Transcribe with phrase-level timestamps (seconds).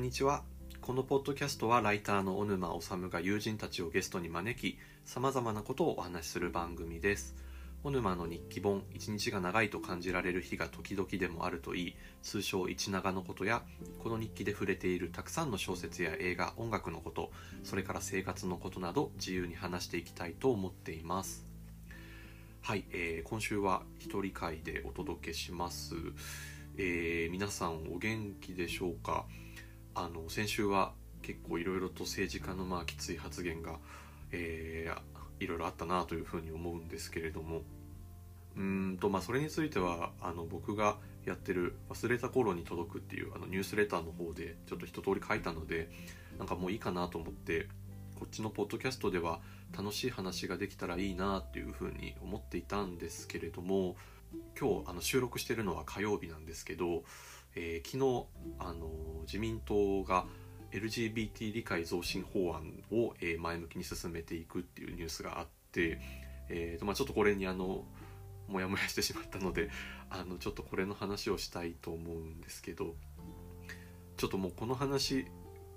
[0.00, 0.44] んにちは。
[0.80, 7.36] このポッドキャストはライターの小沼治が友人たちをゲストに招きさまざまなことをお話しする番組です。
[7.84, 13.62] 小沼の日記本一日が長いと感じられる日が時々でもあるといい通称一長のことや
[14.02, 17.30] この日記で触れているたくさんの小説や映画音楽のこと
[17.62, 21.46] それから生活のことなど自由に話していきたいと思っています。
[22.62, 25.94] はい、えー、今週は一人会でお届けします。
[26.78, 29.26] えー、皆さんお元気でしょうか？
[29.94, 33.78] あの先週は結構いろいろと政治家のまあきつい発言が、
[34.32, 37.62] いろいろあったなというふうに思うんですけれども。
[38.56, 45.88] うんとまあそれについてはあの僕がやってる「忘れた頃に届く」っていうあのニュースレターの方でちょっと一通り書いたので
[46.36, 47.68] なんかもういいかなと思って
[48.18, 49.40] こっちのポッドキャストでは
[49.76, 53.96] 楽しい話ができたらいいなっていうふうに思っていたんですけれども
[54.58, 57.04] 今日あの収録してるのは火曜日なんですけど、
[57.54, 58.26] えー、昨日
[58.58, 58.90] あの
[59.22, 60.26] 自民党が
[60.72, 66.00] LGBT 理解増進法案を、えー、前向きに進めていくっていうニュースがあって、
[66.48, 67.84] えーとまあ、ちょっとこれにあの
[68.48, 69.70] モヤモヤしてしまったので
[70.10, 72.96] あのちょっとこれの話をしたいと思うんですけど
[74.16, 75.26] ちょっともうこの話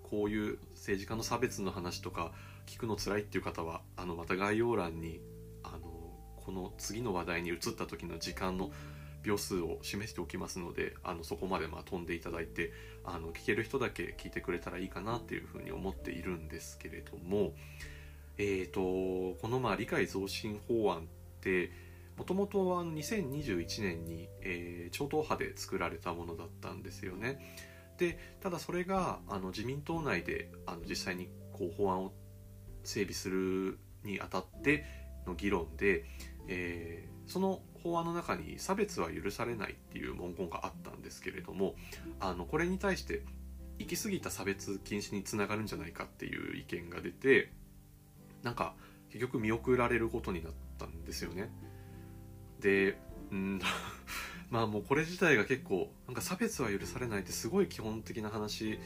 [0.04, 2.34] こういう政治家の差別の話とか
[2.66, 5.22] 聞くの辛いっていう方はあのまた概要欄に
[6.46, 8.72] この次の話題に移った時の時間の
[9.24, 12.72] 秒数を示しておきますのであのそこまでまあ飛んでいただいて
[13.04, 17.54] あの聞ける人だけ聞いてくれたらいいかなっていうふうに思っているんですけれども、
[18.38, 18.82] えーと、
[19.42, 21.02] このまあ理解増進法案っ
[21.42, 21.72] て
[22.18, 27.40] もともとは2021年に、えー、超党派で作られたものだったんですよね。
[27.98, 32.14] でただそれがあの自民党内であの実際にこう法案を
[32.84, 34.86] 整備するにあたって
[35.26, 36.06] の議論で
[36.48, 41.76] えー、その法案の中に差別は許されないっていう文言があったんですけれども
[42.20, 43.22] あのこれに対して
[43.80, 47.52] 行き過ぎた差別禁止につながるんじゃないかっていう意見が出て
[48.42, 48.76] なんか
[49.10, 51.50] 結局見送られることになったんですよね。
[52.60, 52.98] で
[53.32, 53.62] うん
[54.50, 58.80] まあもうこれ自体が結構なんか差別は許されないってすごい基本的な話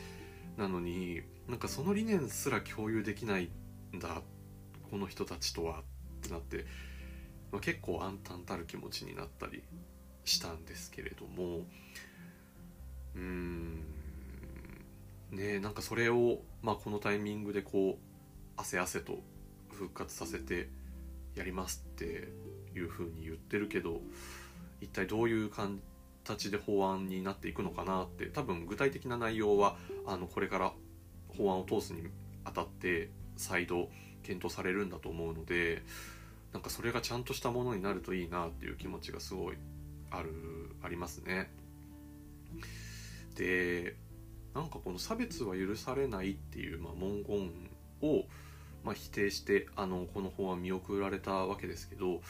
[0.57, 3.50] なのになんかその理念すら共有できない
[3.96, 4.22] んだ
[4.90, 5.84] この人たちとはっ
[6.22, 6.66] てなって
[7.52, 9.63] まあ、結構暗淡たる気持ちになったり
[10.25, 11.59] したんですけれども
[13.16, 13.84] うーん
[15.31, 19.19] ねなんかそれを、まあ、このタイミングでこう汗汗と
[19.72, 20.69] 復活させて
[21.36, 22.28] やりますって
[22.75, 24.02] いうふうに言ってるけど
[24.81, 30.74] 一体どういう形で法案になっていくのかなって多分具体的な内容はあのこれから
[31.30, 32.07] 法案を通すに
[32.44, 33.90] あたって再度
[34.24, 35.84] 検討されるんだと思うので
[36.57, 39.57] なんかそれがちゃんとしたものになるといいなっていう気持ちがすごい
[40.09, 40.31] ある
[40.81, 41.51] ありますね。
[43.35, 43.95] で
[44.56, 47.51] なんかこの差別は許されないっていう、まあ、文言
[48.01, 48.23] を、
[48.84, 52.22] まあ、否定してあのこの法案見送られたわけですけど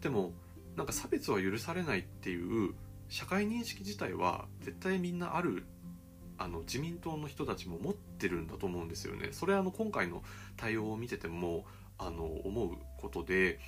[0.00, 0.32] でも
[0.76, 2.72] なんか差別は許されないっていう
[3.10, 5.66] 社会認識自体は絶対みんなある
[6.38, 9.28] あの自民党の人たちも持ってるんだと思うんですよね。
[9.32, 10.22] それあの今回の
[10.56, 11.66] 対応を見てても
[11.98, 13.58] あの思うことで、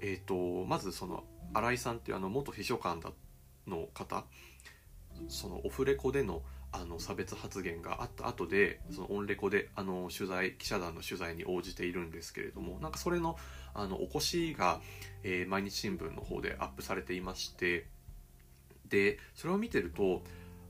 [0.00, 3.10] えーと、まずその新井さんっていうあの元秘書官だ
[3.66, 4.24] の方
[5.28, 6.42] そのオフレコでの
[6.72, 13.36] あの差別発言があった後でそのオンレコであの取材記者団の取材に応じているんですけれどもなんかそれの
[13.74, 14.80] あのお越しが、
[15.24, 17.86] えー、毎日新聞の方でアップされていまして
[18.88, 20.22] でそれを見てると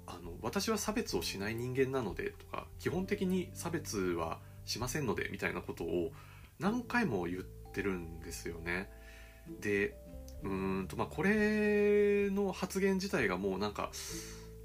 [0.06, 6.12] あの私は差別をしない人間なのでとか基本的に差別はしませんのでみたいなことを
[6.58, 8.90] 何回も言っててるんですよね。
[9.60, 9.96] で
[10.42, 13.90] うんとまあこれの発言自体がもうなんか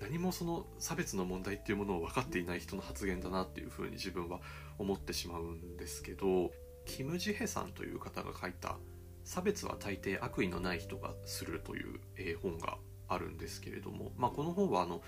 [0.01, 4.39] 何もその差別の問題っていうものを分かっていない人の発言だなっていうふうに自分は
[4.77, 6.51] 思ってしまうんですけど
[6.85, 8.77] キム・ジヘさんという方が書いた
[9.23, 12.77] 「差別は大抵悪意のない人がする」という、え本が
[13.07, 15.01] あるんですけれども、まあ、この本はあの、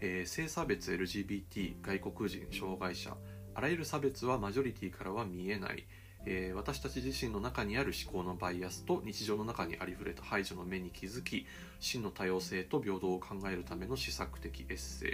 [0.00, 3.16] えー、性差別 LGBT 外国人障害者
[3.54, 5.86] あらゆる差別はマジョリティからは見えない
[6.26, 11.46] えー、私たち自身の中にある思考のバイアスと日常の中にありふれた排除の目に気づき
[11.80, 15.10] 真の多様性と平等を考えるための施策的エッセイ、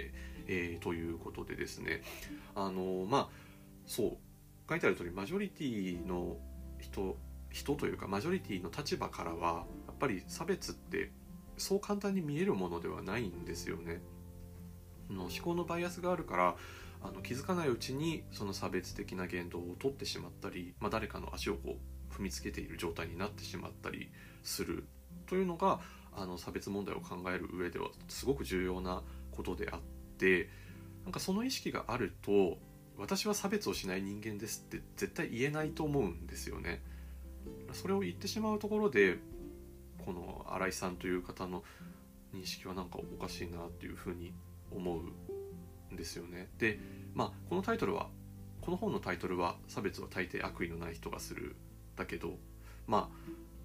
[0.47, 2.01] えー、ということでですね
[2.55, 3.29] あのまあ
[3.85, 4.17] そう
[4.69, 6.37] 書いてある通りマジョリティの
[6.79, 7.17] 人
[7.51, 11.11] 人というかマジョリティの立場からはやっぱり差別って
[11.57, 14.01] そう簡単に見えるものではないんですよね。
[15.09, 16.55] の思考のバイアスがあるから
[17.03, 21.77] あの気づかないうちにその差別的な言動をとってしまったり、まあ、誰かの足をこ
[22.11, 24.11] う踏みつけている状態になってしまったり
[24.43, 24.85] する。
[25.27, 25.79] というのが
[26.13, 29.01] あの差別問題を考える上ではすごく重要な
[29.31, 29.79] ことであっ
[30.17, 30.49] て
[31.03, 32.57] なんかその意識があると
[32.97, 36.83] 私は差別をしない人間ですって絶対言えないと思うんですよね。
[37.73, 39.17] それを言ってしまうところで
[40.05, 41.63] この新井さんという方の
[42.33, 44.33] 認識はなんかおかしいなっていうふうに
[44.71, 45.01] 思う
[45.95, 46.49] ですよね。
[46.57, 46.79] で
[47.13, 48.09] まあこのタイトルは
[48.61, 51.55] この本のタイトルは「差別は大抵悪意のない人がする」
[51.95, 52.37] だけど
[52.87, 53.15] まあ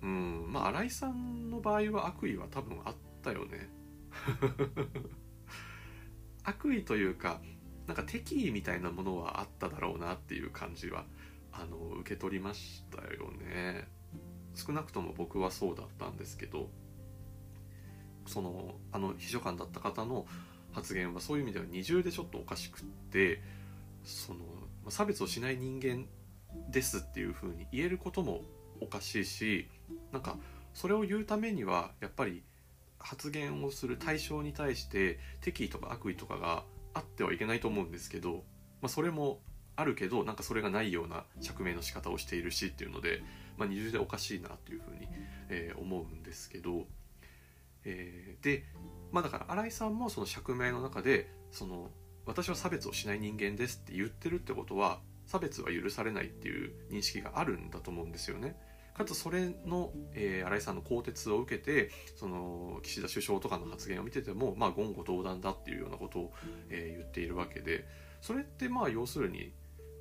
[0.02, 3.68] うんまあ新井さんの場合は悪意は多分あったよね。
[6.44, 7.40] 悪意というか
[7.86, 11.04] なんか敵意みたいなものはあっただろうなっていう感じは
[11.52, 13.88] あの受け取りましたよね。
[14.54, 16.70] 少なくとも僕はそうだったんですけど
[18.26, 20.26] そのあの秘書官だった方の
[20.76, 23.40] 発言はそういう意味では二重でちょっとおかしくって
[24.04, 24.40] その
[24.90, 26.04] 差別をしない人間
[26.70, 28.42] ですっていうふうに言えることも
[28.82, 29.70] おかしいし
[30.12, 30.36] なんか
[30.74, 32.42] それを言うためにはやっぱり
[32.98, 38.44] 発言をする対象に対して敵意とか悪意とかがあってはいけないと思うんですけど、
[38.82, 39.40] まあ、それも
[39.76, 43.22] あるけどなんかそれがないような釈明の仕方をしているしっていうので、
[43.56, 45.08] まあ、二重でおかしいなっていうふうに、
[45.48, 46.84] えー、思うんですけど、
[47.86, 48.64] えー、で
[49.12, 51.90] まあだから新井さんもその釈明の中でその
[52.26, 58.56] 私は差別をしない人間ですって言ってるってことは差別は許されないっていう認識があるんだと思うんですよね。
[58.94, 66.32] かつそれの、えー、新井さんの更迭を受けてその岸田首相とかの発言を見てても、まあ、言語道断だっていうようなことを、
[66.70, 67.86] えー、言っているわけで
[68.22, 69.52] それってまあ要するに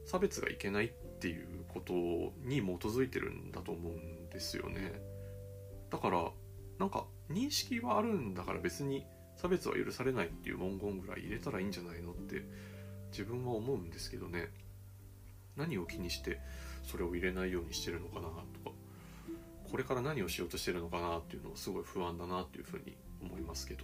[0.05, 0.89] 差別がいけないっ
[1.19, 1.93] ていうこと
[2.47, 4.93] に基づいてるんだと思うんですよね
[5.89, 6.31] だから
[6.79, 9.05] なんか認識はあるんだから別に
[9.35, 12.45] 差別は許されないっていう文言ぐらい入れたらいいんじゃないのって
[13.11, 14.49] 自分は思うんですけどね
[15.55, 16.39] 何を気にして
[16.83, 18.75] それを入れないようにしてるのかなとか
[19.69, 23.83] これから何をしようとしてるのかなっていうのはすごい不安だなっていうふうに思いますけど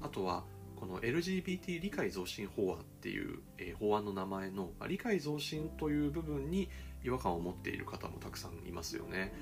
[0.00, 0.44] あとは
[0.78, 6.68] この LGBT 理解増進法案っていう、え、法案の名前の理解増進という部分に
[7.04, 9.32] 違和感を持っている方もたくさんいますよね。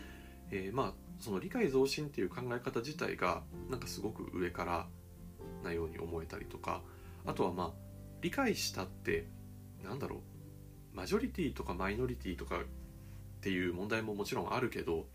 [0.50, 4.86] えー、まあその理解増進っていう考え方自体がなんかすごく上から
[5.64, 6.82] なように思えたりとか
[7.24, 7.70] あとはまあ
[8.20, 9.26] 理解したって
[9.84, 12.60] なんだろうマジョリティとかマイノリティとかっ
[13.40, 15.06] ていう問題ももちろんあるけど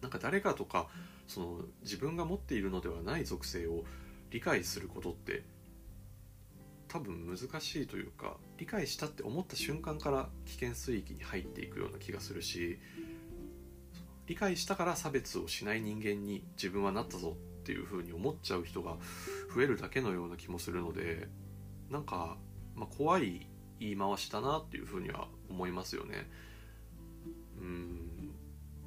[0.00, 0.88] なんか誰かとか
[1.26, 3.84] その自分が持っているのではない属性を
[4.30, 5.44] 理解することって
[6.88, 12.78] 多分難しいというか理解したって思った瞬間から危険水域に入っていくような気がするし
[14.26, 18.96] 理解したから差別をしない人間に自分はなったぞっていうふうに思っちゃう人が
[19.54, 21.28] 増えるだけのような気もするので
[21.90, 22.36] なんか、
[22.74, 23.46] まあ、怖い
[23.80, 26.30] 言い回しだなっていうふうには思いますよね。
[27.60, 28.34] うん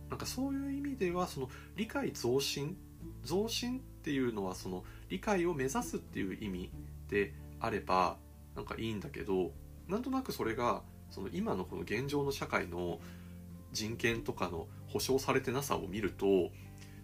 [0.10, 2.78] なんかそういう意味ではその理解増進
[3.24, 6.72] 増進っていうのはその理解を目指すっていう意味
[7.10, 8.18] であれば
[8.56, 9.52] なんかいいんだけど
[9.88, 13.00] なんとなくそれがその今のこの現状の社会の
[13.72, 16.50] 人権とかの保障されてなさを見ると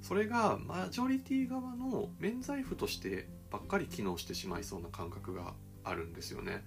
[0.02, 5.54] それがマジョリティ側の免罪符としてばっかり機能してしまいそうな感覚が
[5.84, 6.64] あるんですよね。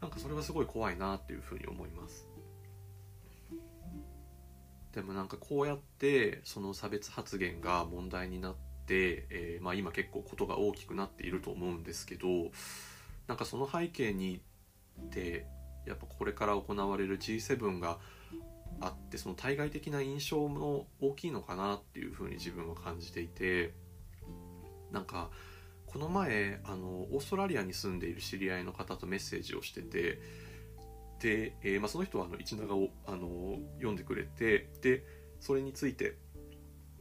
[0.00, 2.26] なんかそれはすごい怖いなっていうふうに思います。
[4.92, 8.54] でもなんかこうやってその差別発言が問題になっ
[8.86, 12.26] て、えー、まあ、今結構ことが大きくなっていると思うんですけど
[13.26, 14.42] なんかその背景に
[15.00, 15.46] って
[15.86, 17.98] やっぱこれから行われる G7 が
[18.82, 23.72] あってその対外的な印象も大きいのかなっていうふうに自分は感じていて
[24.90, 25.30] なんか
[25.86, 30.20] この前あのオーストラリアに住んでいる知り合いの方とメッセージをしてて
[31.20, 35.04] で、えー、まあ、その人はあの一長をあの読んでくれてで
[35.38, 36.16] それについて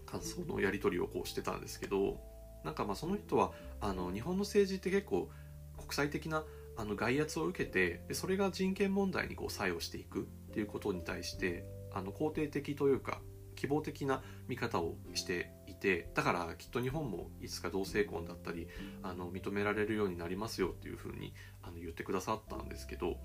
[0.06, 2.20] 感想のやり取りをこうしてたんですけど
[2.64, 5.30] なんかまあその人はあの日本の政治って結構
[5.78, 6.44] 国際的な
[6.78, 10.28] あの外圧を受けてでそれが人権問題にこう作用していく。
[10.52, 13.22] っていうことに対してあの肯定的というか
[13.56, 18.68] 希望的な見方をしていてだからきっと日本もいつか同性婚だったり
[19.02, 23.18] あの認められるようになりますよっていうふうにあの言ってくださったんですけど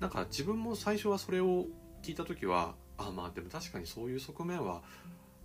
[0.00, 1.66] なんか自分も最初はそれを
[2.02, 4.82] 聞いた時はあまあでも確かにそういう側面は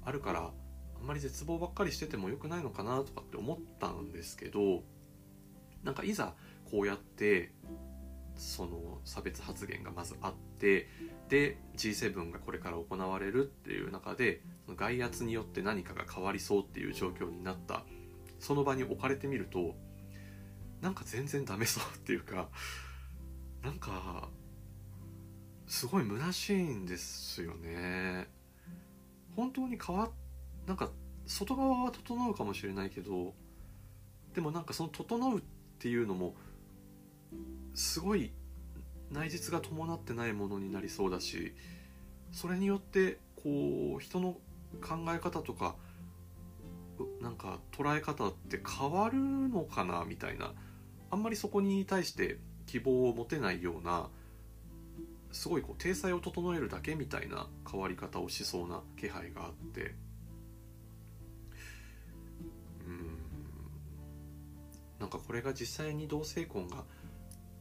[0.03, 0.51] あるから
[0.99, 4.83] あんまり絶望ばっかりしててもよくないのかなとかって思ったんですけど
[5.83, 6.33] なんかいざ
[6.69, 7.51] こうやって
[8.35, 10.87] その差別発言がまずあって
[11.29, 14.41] で G7 がこれから行われるっていう中で
[14.75, 17.83] 外圧によって何かが変わりそうっていう状況になった。
[18.41, 19.75] その場に置かれてみると
[20.81, 22.49] なんか全然ダメそうっていうか
[23.63, 24.29] なんか
[25.67, 28.27] すごい虚しいんですよね。
[29.35, 30.09] 本当に変わ
[30.65, 30.89] なんか
[31.27, 33.33] 外側は整うかもしれないけど
[34.33, 35.41] でもなんかその整うっ
[35.77, 36.35] ていうのも
[37.73, 38.31] すごい
[39.11, 41.53] 内実が伴ってないものになりそうだし
[42.31, 44.37] それによってこう人の
[44.81, 45.75] 考え方とか
[47.21, 50.53] なんか捉え方って変わるのかなみたいな
[51.09, 52.37] あんまりそこに対して
[52.67, 54.07] 希望を持てないような
[55.31, 59.95] すごいこう体裁を整えるだけみたいな変わり方をしそうな気配があって。
[62.85, 63.17] うん。
[64.99, 66.83] なんかこれが実際に同性婚が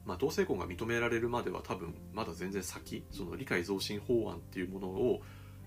[0.04, 5.20] まあ、同性婚が認められるまでは多分まだ全然先その理解増進法案っていうものを、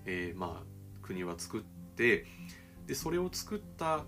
[0.05, 1.61] えー、まあ国は作っ
[1.95, 2.25] て
[2.87, 4.03] でそれを作った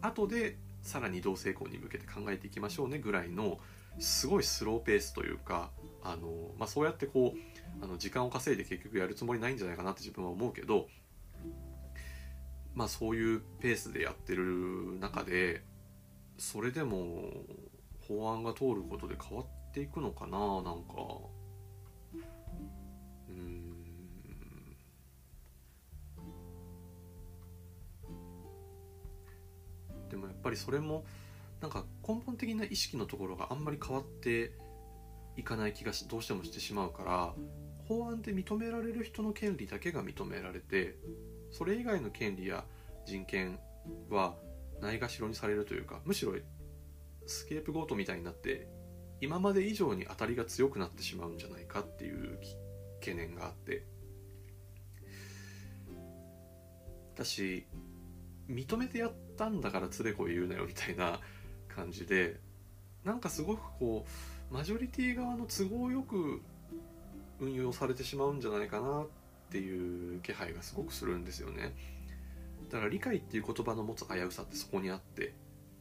[0.00, 3.58] 後でさらに同性婚に向けて考えていきましょうねぐらいの
[3.98, 5.70] すごいスローペースというか
[6.02, 10.86] あの、まあ、そうやってこうあの時間を稼いで結局やるつもりないんじゃないかなって自分は思うけど、
[12.74, 15.62] まあ、そういうペースでやってる中で
[16.38, 17.32] それでも
[18.06, 19.46] 法案が通ることで変わっ
[19.78, 20.94] ていくのかななんか。
[23.28, 24.76] うん。
[30.10, 31.04] でもやっぱりそれも
[31.60, 34.52] なんか根本的な意識のところがあんまり変わって
[35.36, 37.34] いかない気がどうしてもしてしまうから
[37.86, 40.96] 法案で認められる人の権利だけが認められて
[41.52, 42.64] それ以外の権利や
[43.06, 43.60] 人権
[44.08, 44.34] は
[44.80, 46.32] ないがしろにされるというかむしろ
[47.26, 48.66] スケープゴートみたいになって
[49.20, 52.38] 今まで以上に当たりが強くなってしまうんじゃないかっていう
[53.00, 53.84] 懸念があって。
[57.18, 57.66] 私
[58.48, 61.18] 認めてやったんだからつべこい言うなよみたいな
[61.68, 62.36] 感じで
[63.04, 64.06] なんかすごくこ
[64.50, 66.40] うマジョリティ側の都合よく
[67.40, 69.06] 運用されてしまうんじゃないかなっ
[69.50, 71.74] ていう気配がすごくするんですよね。
[72.70, 75.34] だから理解っていう言葉の持つ危うさってそこにあって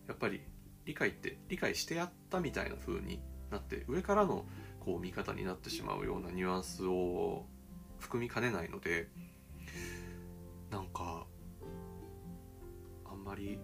[0.08, 0.42] やっぱり
[0.88, 4.46] 理解って理解してやったみたいな風になって上からの
[4.80, 7.46] こう見方になってしまうようなニュアンスを
[8.00, 9.10] 含みかねないので
[10.72, 11.26] なんか
[13.06, 13.60] あんまり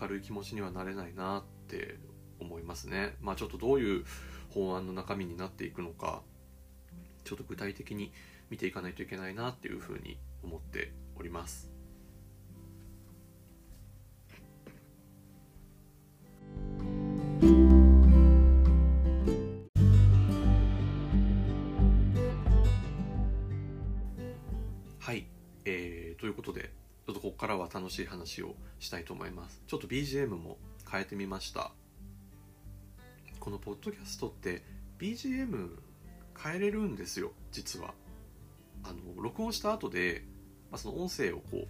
[0.00, 1.98] 明るい気持ちにはなれないなって
[2.40, 3.14] 思いますね。
[3.20, 4.04] まあちょっとどういう
[4.50, 6.22] 法案の中身になっていくのか
[7.24, 8.12] ちょっと具体的に
[8.50, 11.75] 見ていかないといけないなっていうふうに思っております。
[25.68, 26.70] えー、ということで
[27.06, 29.60] ちょっとここからは楽しい話をしたいと思います。
[29.66, 30.58] ちょっと BGM も
[30.90, 31.72] 変えてみました。
[33.40, 34.62] このポッドキャストって
[34.98, 35.70] BGM
[36.40, 37.94] 変えれるんですよ実は。
[38.84, 40.24] あの録音した後で、
[40.70, 41.66] まあ、その音声をこう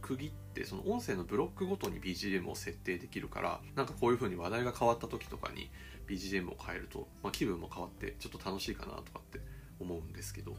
[0.00, 5.70] 区切ってその音声のブロックごとに BGM を設定できるからなんかこういう風に話題が変わった時とかに
[6.08, 9.40] BGM を変えると、まあ、気分も変わってちょっと楽しいかなとかって
[9.78, 10.56] 思うんですけど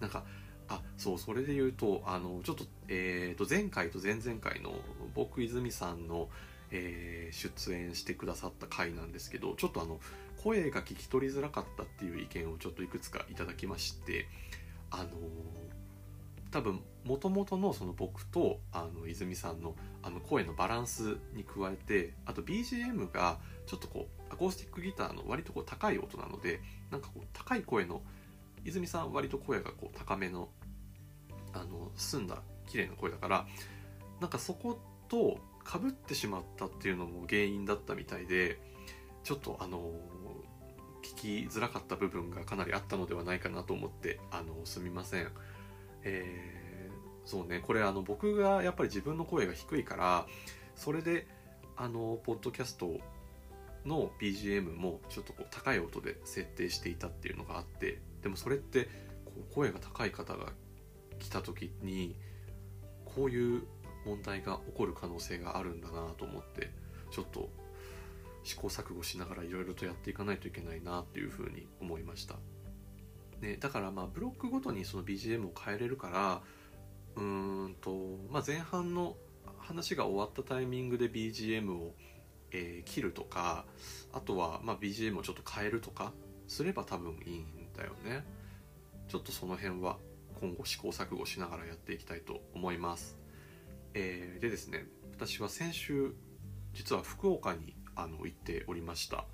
[0.00, 0.24] なんか
[0.72, 4.72] あそうそれで言うとあのちょっと,、えー、と前回と前々回の
[5.14, 6.30] 僕泉さんの、
[6.70, 10.00] えー、出演してくださった回なんですけどちょっとあの
[10.42, 14.26] 声が聞き取りづらかったっていう意見をちょっといくつかいただきまして
[14.90, 15.10] あの
[16.50, 26.60] 多分もともとのその僕とあの泉さんのあの声のバランスに加えてあと BGM がちょっとこうアコースティックギターの割とこう高い音なので
[26.90, 28.02] なんかこう高い声の
[28.64, 30.48] 泉さん割と声がこう高めの
[31.52, 33.46] あの澄んだ綺麗な声だから
[34.20, 34.78] なんかそこ
[35.08, 38.58] とかぶってしまったっていうのも原因だったみたいで
[39.24, 39.90] ちょっとあの
[41.02, 45.28] 聞きづらかった部分がかなりあったのではないかなと思ってあのすみません。
[46.04, 50.26] えー、そうねこれあの僕がやっぱり自分の声が低いから
[50.74, 51.28] それで
[51.76, 52.98] あのポッドキャスト
[53.84, 58.88] の BGM もちょっとこう高い音で設定していたっていうのがあってでもそれって
[59.24, 60.52] こう声が高い方が
[61.22, 62.16] 来た時に
[63.04, 63.62] こういう
[64.04, 66.70] 問題が起こる可能性があるんだなと思って
[67.10, 67.48] ちょっと
[68.42, 72.36] 試行錯誤しながらいろいろとやっていかないといけないなっていうふうに思いました。
[73.40, 76.42] ね、だからまあブロックごとにその BGM を変えれるから
[77.16, 79.16] うーんと、まあ、前半の
[79.58, 81.94] 話が終わったタイミングで BGM を、
[82.52, 83.64] えー、切るとか
[84.12, 86.12] あとはま BGM をちょっと変えるとか
[86.46, 88.24] すれば多分いいんだよね
[89.08, 89.98] ちょっとその辺は
[90.42, 93.16] 今後試行錯誤しながらやっていきたいと思います、
[93.94, 96.14] えー、でですね私は先週
[96.74, 99.24] 実は福岡にあの行っておりました。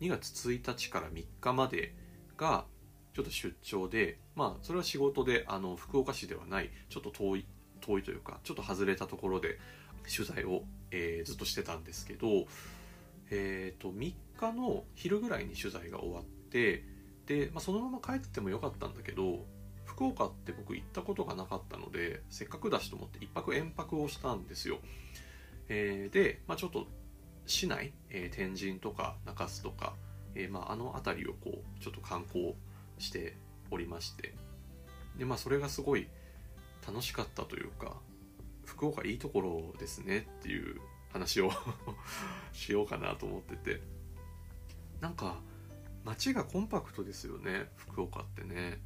[0.00, 1.94] 2月1日から3日まで
[2.38, 2.64] が
[3.12, 7.46] ちょっと出張でまあそれは仕事であの福岡市ではないちょっと遠い
[7.80, 9.58] 遠いというかちょっと外れたところで
[10.14, 12.46] 取材を、えー、ずっとしてたんですけど、
[13.30, 16.84] えーと、3日の昼ぐらいに取材が終わって
[17.26, 19.44] で、まあ、そのまま帰ってもよかったんだけど
[20.00, 24.78] 福岡って僕行ったことがなかったのでせっかくだしと思って1泊延泊をしたんですよ、
[25.68, 26.86] えー、で、まあ、ちょっと
[27.44, 29.92] 市内、えー、天神とか中洲とか、
[30.34, 32.54] えー、まあ、あの辺りをこうちょっと観光
[32.98, 33.36] して
[33.70, 34.34] おりまして。
[35.18, 36.08] でまあそれがすごい
[36.86, 37.96] 楽しかったというか
[38.64, 40.80] 福岡いいところですねっていう
[41.12, 41.50] 話を
[42.54, 43.82] しようかなと思ってて。
[45.00, 45.40] なんか
[46.04, 48.80] 街がコンパクトですよね福岡ってね。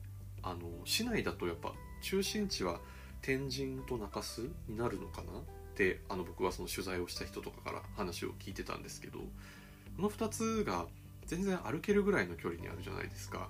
[0.45, 1.73] あの市内だとやっぱ
[2.03, 2.81] 中心地は
[3.23, 5.43] 天神と中洲になるのかなっ
[5.75, 10.87] てあの僕はその取材をした人とかから話を聞いてたんですけどこの2つが
[11.27, 13.49] 全然歩けるぐらいの距離にあるじゃないですか。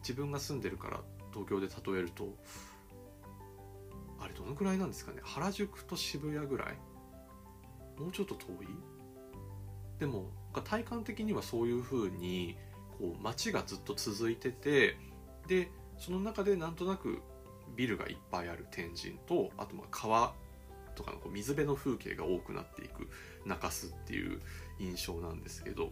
[0.00, 1.00] 自分が住んでるから
[1.32, 2.34] 東京で例えると
[4.20, 5.20] あれどのくらいなんですかね。
[5.22, 8.00] 原宿と渋谷ぐらい？
[8.00, 8.66] もうちょっと遠い？
[10.00, 10.26] でも
[10.64, 12.56] 体感的にはそういう風に
[12.98, 14.96] こう街がずっと続いてて
[15.46, 17.20] でその中でなんとなく
[17.76, 20.34] ビルがいっぱいある天神とあとまあ川
[20.94, 23.08] とかのこう水辺の風景が多くなっていく
[23.44, 24.40] 中洲っていう
[24.78, 25.90] 印象なんですけど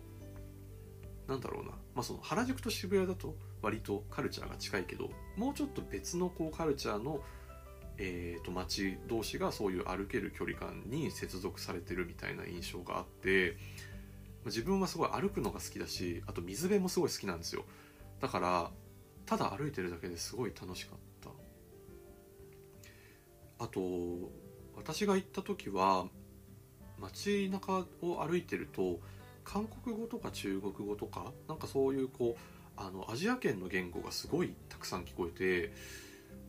[1.27, 7.21] なんだろうな、まあ、その原宿と渋谷だと割とカルチャーが近いけどもうちょっと別のこうカルチャーの
[7.99, 13.57] えーと、町同士がそういう歩ける距離感に接続されてるみたいな印象があって
[14.47, 17.65] 自分はすごい歩くのが好きだしあと水辺もすごい好きなんですよ。
[18.21, 18.71] だから
[19.26, 21.31] ただ歩いてるだけですごい楽しかった。
[23.64, 23.81] あと
[24.76, 26.07] 私が行った時は
[26.99, 28.99] 街中を歩いてると
[29.45, 32.41] 韓国語とか中国語とかなんかそういうこう
[32.76, 35.73] あのアジア圏の言語がすごいたくさん聞こえて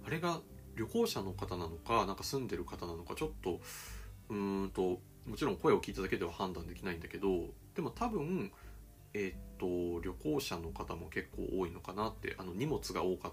[0.05, 0.39] あれが
[0.75, 3.59] 旅行者の方なのかなんか住んでる方なのかちょっと
[4.29, 7.27] うーんともちろん声を聞いただけでは判断できないんだけど
[7.75, 8.51] でも多分
[9.13, 13.31] えっ、と旅行者の方も結構多いのかなってあの荷物が多かっ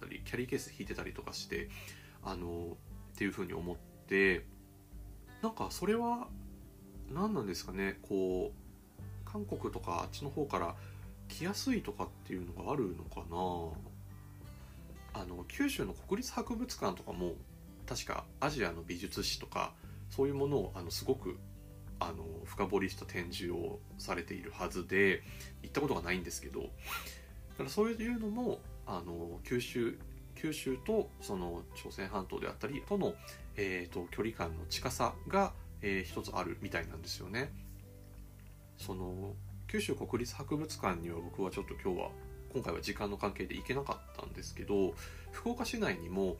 [0.00, 1.68] たりキャリーケース引いてたりとかして
[2.24, 2.76] あの
[3.14, 3.76] っていうふうに思っ
[4.08, 4.46] て
[5.42, 6.28] なんかそれは
[7.12, 10.74] 何なんですかねこう韓国とかあっちの方から
[11.28, 13.96] 来やすいとかっていうのがあるのかな。
[15.20, 17.32] あの九州の国立博物館とかも
[17.86, 19.72] 確かアジアの美術史とか
[20.10, 21.38] そういうものをあのすごく
[21.98, 25.22] あの深掘りした展示をされているはずで
[25.62, 26.66] 行ったことがないんですけどだ
[27.58, 29.98] からそういうのもあの九州
[30.36, 33.14] 九州とその朝鮮半島であったりとの、
[33.56, 37.50] えーと、距離感の近さが、えー、一つあるみたいなんですよね。
[38.76, 39.32] その
[39.66, 42.10] 九州国立博物館には僕はちょっと今日は
[42.52, 44.92] 今回は時間の関係で行けなかったんですけど
[45.32, 46.36] 福岡市内にも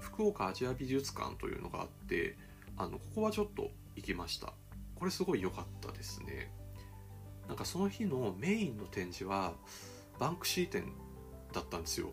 [0.00, 2.36] 福岡アジア美術館というのがあって
[2.76, 4.52] あのここはちょっと行きました
[4.98, 6.50] これすごい良かったですね。
[7.46, 9.54] なんかその日のメインの展示は
[10.18, 10.92] バンクシー展
[11.52, 12.12] だったんですよ。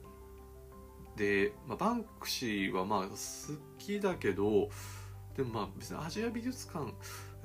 [1.17, 3.07] で、まあ、バンクシーはまあ好
[3.77, 4.69] きだけど
[5.35, 6.93] でもまあ別にアジア美術館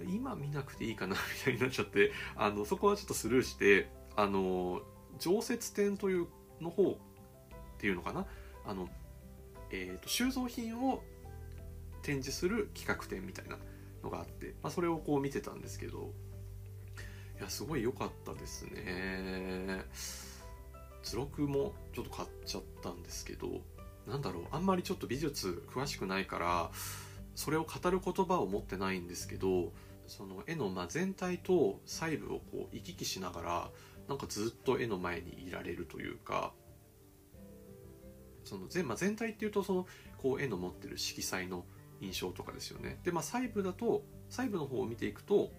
[0.06, 4.82] 今見なくていいかな みたいになっちゃってあのそこはちょっとスルーしてあの
[5.18, 6.26] 常設展という
[6.60, 6.96] の方っ
[7.78, 8.26] ていうのかな？
[8.66, 8.88] あの、
[9.70, 11.02] えーと、収蔵品を
[12.02, 13.58] 展示する企画展みたいな。
[14.02, 16.12] のがあって、まあ、それをこう見てたんですけど
[17.38, 19.84] いやすごい良かったですね。
[21.02, 23.62] 図録もちょっと買っちゃったんですけど
[24.06, 26.70] なんだろうあんまりちょっと美術詳しくないから
[27.34, 29.72] それを語る言葉を持ってないんですけど
[30.06, 33.70] その絵のま全体と細部をこう行き来しながら
[34.08, 36.52] なんかずっと絵の前にいられるというか
[38.44, 39.86] その全,、まあ、全体っていうとその
[40.18, 41.64] こう絵の持ってる色彩の
[42.00, 42.98] 印象とかですよね。
[43.04, 45.50] でまあ細部だと細部の方を見ていくと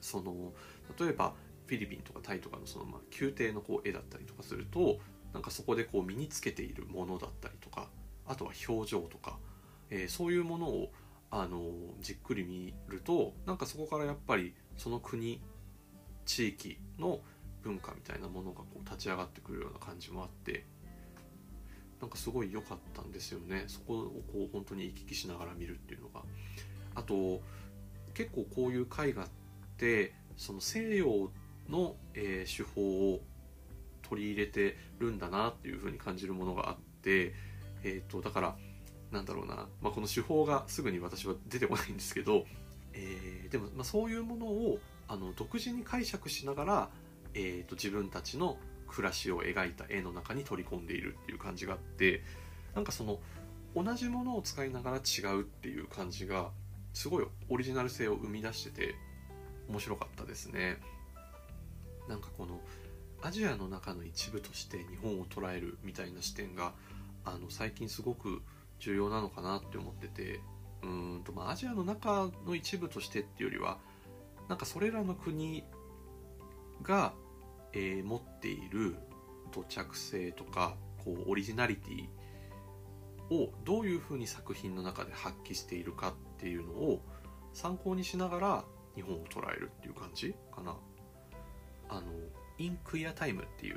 [0.00, 0.52] その
[0.98, 1.34] 例えば
[1.66, 4.98] フィリピンとかタイとかのそのまあ宮廷のこう絵だったりとかすると
[5.32, 7.88] なんかそこでこう身につけているものだったりとか
[8.26, 9.38] あとは表情とか、
[9.90, 10.92] えー、そういうものを
[11.30, 11.62] あの
[12.00, 15.40] じっくり見るとなんかそこからやっぱりその国
[16.24, 17.20] 地域の
[17.62, 20.64] 文化みたいなものがこう立ち上がってくるような感じもあって
[22.04, 23.64] なんかすごい良かったんですよね。
[23.66, 26.20] そこをこう本当に行き来しながら見るっていうのが。
[26.94, 27.40] あと
[28.12, 29.28] 結構こういう絵画っ
[29.78, 31.30] てその西洋
[31.70, 33.20] の、えー、手法を
[34.02, 37.34] 取り入れてるんだなっていう風に感じるものがあって、
[37.82, 38.56] えーと、だから
[39.10, 42.44] なんだろうな、まあ、この手法がすぐに私は出てこないんですけど、
[42.92, 46.88] えー、でも、ま、そういうものをあの独自に解釈しながら
[47.34, 48.56] えーと、自分たちの
[48.94, 52.22] 暮らしを描いた絵の中に取り込んでいるっていう感じがあって
[52.74, 53.18] なんかその
[53.74, 56.50] 同じものを使いながら違うっていう感じが
[56.92, 58.94] すごいオリジナル性を生み出してて
[59.68, 60.76] 面白かったですね。
[62.08, 62.60] なんかこの
[63.22, 66.72] アジアの中の一部として日本を捉えるみたいな視点が
[67.24, 68.42] あの最近すごく
[68.78, 70.40] 重要なのかなって思ってて
[70.82, 73.78] うんと、まあ、アジアの中の一部としてっていうよりは
[74.48, 75.64] なんかそれらの国
[76.82, 77.14] が、
[77.74, 78.96] えー、持っている
[79.52, 87.00] 土着性とかこうオリジナリティをどういうふうに作品の中で発揮しているかっていうのを
[87.52, 90.76] 参考にしながら日本を捉えるっていう感じかな。
[91.88, 92.02] あの
[92.58, 93.76] インクイアタイムっていう、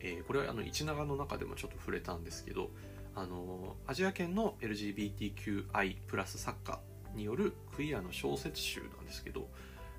[0.00, 2.70] えー、これはあの一長の中でもちょっと触れたんですけど
[3.14, 6.80] あのアジア圏の LGBTQI+ 作家
[7.14, 9.48] によるクイアの小説集なんですけど、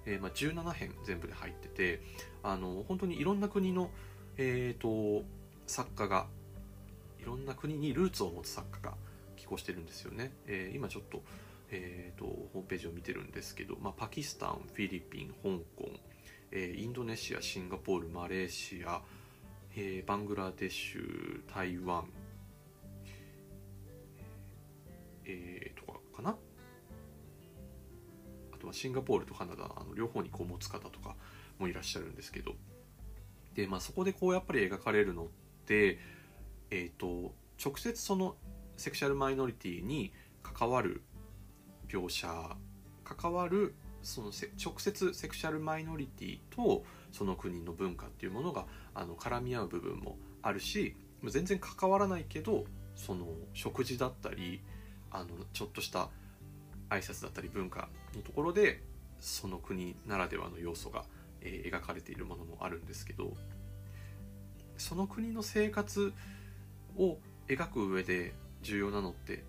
[0.05, 2.01] えーまあ、17編全部で入ってて
[2.43, 3.89] あの本当にいろんな国の、
[4.37, 5.25] えーと、
[5.67, 6.27] 作家が
[7.19, 8.95] いろんな国にルーツを持つ作家が
[9.37, 11.21] 寄稿してるんですよね、えー、今ちょっと,、
[11.69, 15.89] えーと、ホームページを見てるんですけど、まあ、パキスタンフィリピン香港、
[16.51, 19.01] えー、インドネシアシンガポールマレーシア、
[19.75, 22.05] えー、バングラデシュ台湾
[25.23, 26.35] えー、とかかな。
[28.53, 31.15] あとはシンガポールとカナダあの両方にこう持つ方とか
[31.61, 32.53] もいらっしゃるんですけど。
[33.53, 35.27] で、まあ、そこでこうやっぱり描かれるのっ
[35.65, 35.99] て
[36.69, 38.35] えっ、ー、と直接その
[38.77, 41.01] セクシャルマイノリティに関わる
[41.87, 42.27] 描写
[43.03, 44.31] 関わるその
[44.63, 50.95] 直接セクシャルマイノリティとその国の文化っていうものがあの絡み合う部分もあるし
[51.25, 54.61] 全然関わらないけどその食事だったり
[55.11, 56.09] あのちょっとした
[56.89, 58.81] 挨拶だったり文化のところで
[59.19, 61.05] その国ならではの要素が、
[61.41, 63.33] えー、描かれているものもあるんですけど
[64.77, 66.13] その国の生活
[66.97, 69.43] を描く上で重要なのって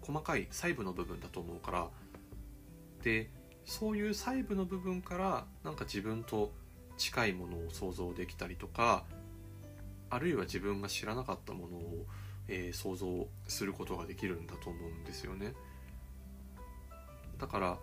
[0.00, 1.88] 細かい細部の部分だと思うから
[3.02, 3.30] で
[3.64, 6.50] そういう細部の部分からなんか自分と
[6.96, 9.04] 近いものを想像できたりとか
[10.10, 12.06] あるいは自分が知らなかったものを
[12.48, 15.54] えー、想像することができるんだと思うんですよね。
[17.38, 17.78] だから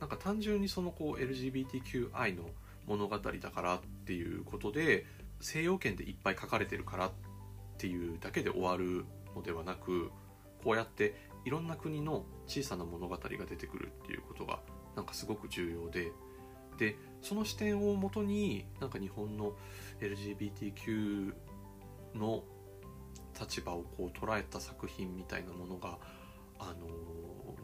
[0.00, 2.44] なんか単純にそのこう LGBTQI の
[2.86, 5.06] 物語だからっていうことで
[5.40, 7.10] 西洋圏でいっぱい書かれてるからっ
[7.78, 10.10] ていうだけで終わるのではなく
[10.64, 14.60] こうやっていろんな国の小さな物語が出てくるっていうことが
[14.96, 16.12] なんかすごく重要で
[16.78, 19.52] でその視点をもとになんか日本の
[20.00, 21.34] LGBTQ
[22.14, 22.42] の
[23.38, 25.98] 立場をこう捉えた作品みたいなものが、
[26.58, 26.86] あの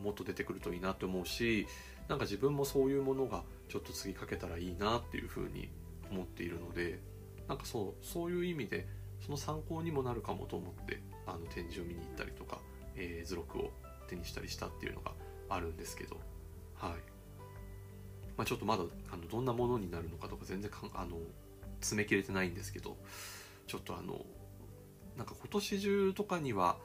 [0.02, 1.66] もっと出てくるといいなって思うし
[2.08, 5.68] なんか自分もそういうものがちょっと次書けたらいいなっていうふうに
[6.10, 7.00] 思っているので
[7.48, 8.86] なんかそうそういう意味で
[9.24, 12.58] その参考にもなるかもと思ってあの展示を見に行ったりとか、
[12.94, 13.70] えー、図録を
[14.08, 15.12] 手にしたりしたっていうのが
[15.48, 16.16] あるんですけど
[16.74, 16.90] はい、
[18.36, 21.16] まあ、ちょっとまだあのどんなものになるのかとか全然かあの
[21.80, 22.96] 詰め切れてないんですけど
[23.66, 24.24] ちょっとあの
[25.16, 26.76] なんか今年中とかには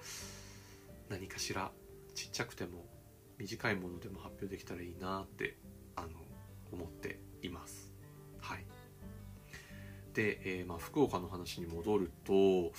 [1.10, 1.72] 何かしら
[2.16, 2.86] ちっちゃくても
[3.42, 5.58] 短いものでも発表できたらいいなって
[5.96, 6.10] あの
[6.72, 7.92] 思っています。
[8.40, 8.66] はい、
[10.14, 12.72] で、えー、まあ、福岡の話に戻ると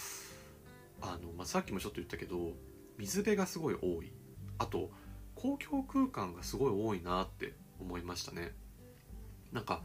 [1.00, 2.52] あの、まあ、さっきもちょっと言ったけど
[2.96, 4.12] 水辺がすごい多い
[4.58, 4.90] あと
[5.34, 8.52] 公共空間がすごい多いなって思いましたね。
[9.50, 9.82] なんか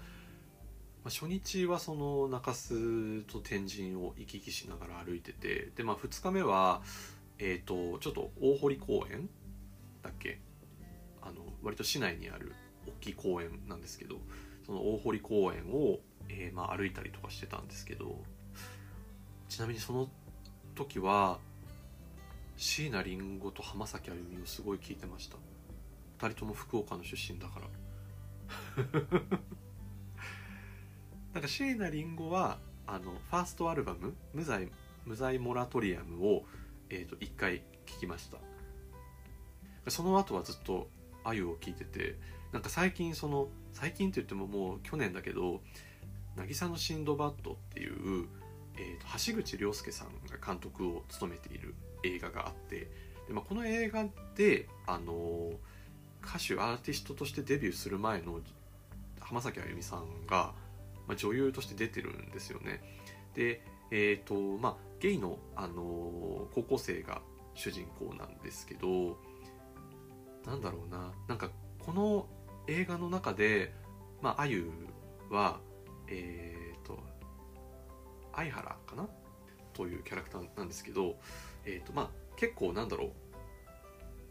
[1.04, 6.82] まあ、初日はその中洲と天神を行き来しながら歩いててで、まあ、2日目は、
[7.40, 9.30] えーと、ちょっと大堀公園
[10.04, 10.42] だっけ
[11.68, 12.54] 割と市内にある
[12.88, 14.16] 大きい公園なんですけど
[14.66, 16.00] その大堀公園を、
[16.30, 18.24] えー、まあ歩いたりとかしてたんですけど
[19.50, 20.08] ちなみにその
[20.76, 21.40] 時は
[22.56, 25.36] 椎名林檎と浜崎あゆみをすごい聞いてました。
[26.20, 27.68] 2人とも福岡の出身だから。
[31.34, 34.72] なんか椎名林檎はあのファーストアルバム「無罪
[35.06, 36.46] 無罪モラトリアムを」
[36.90, 38.30] えーと、1回聴きまし
[39.86, 39.92] た。
[39.92, 40.90] その後はずっと
[41.28, 42.18] あゆを聴いてて
[42.52, 45.62] なんか最近その最近って言ってももう去年だけど
[46.36, 48.28] 「渚のシンドバッド」っていう、
[48.78, 52.90] えーと、橋口亮介さんが監督を務めている映画があって
[53.28, 55.52] で、まあ、この映画であの
[56.24, 58.42] 歌手アーティストとしてデビューする前の
[59.20, 60.54] 浜崎あゆみさんが
[61.08, 62.82] まあ、女優として出てるんですよね。
[63.34, 63.62] で、
[63.92, 67.22] え、ー、と、まあ、ゲイの、あの、高校生が
[67.56, 69.18] 主人公なんですけど、
[70.48, 72.26] なんだろうな、なんか、この
[72.68, 73.74] 映画の中で、
[74.22, 74.72] まあ、あゆ
[75.30, 75.60] は、
[76.08, 76.98] えっ、ー、と、
[78.36, 79.08] 相原かな？
[79.74, 81.18] というキャラクターなんですけど、
[81.66, 83.12] えっ、と、まあ、結構なんだろう、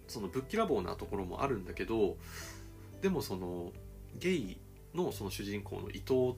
[0.08, 2.16] そのぶっきらぼうなところもあるんだけど、
[3.02, 3.72] でもその、
[4.18, 4.58] ゲイ
[4.94, 6.36] のその主人公の伊藤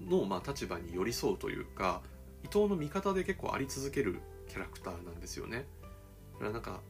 [0.00, 2.02] のまあ立場に寄り添うというか
[2.42, 5.66] 伊藤の味方で結構あり続けるキャラクターなんですよね。
[6.34, 6.80] だからなんか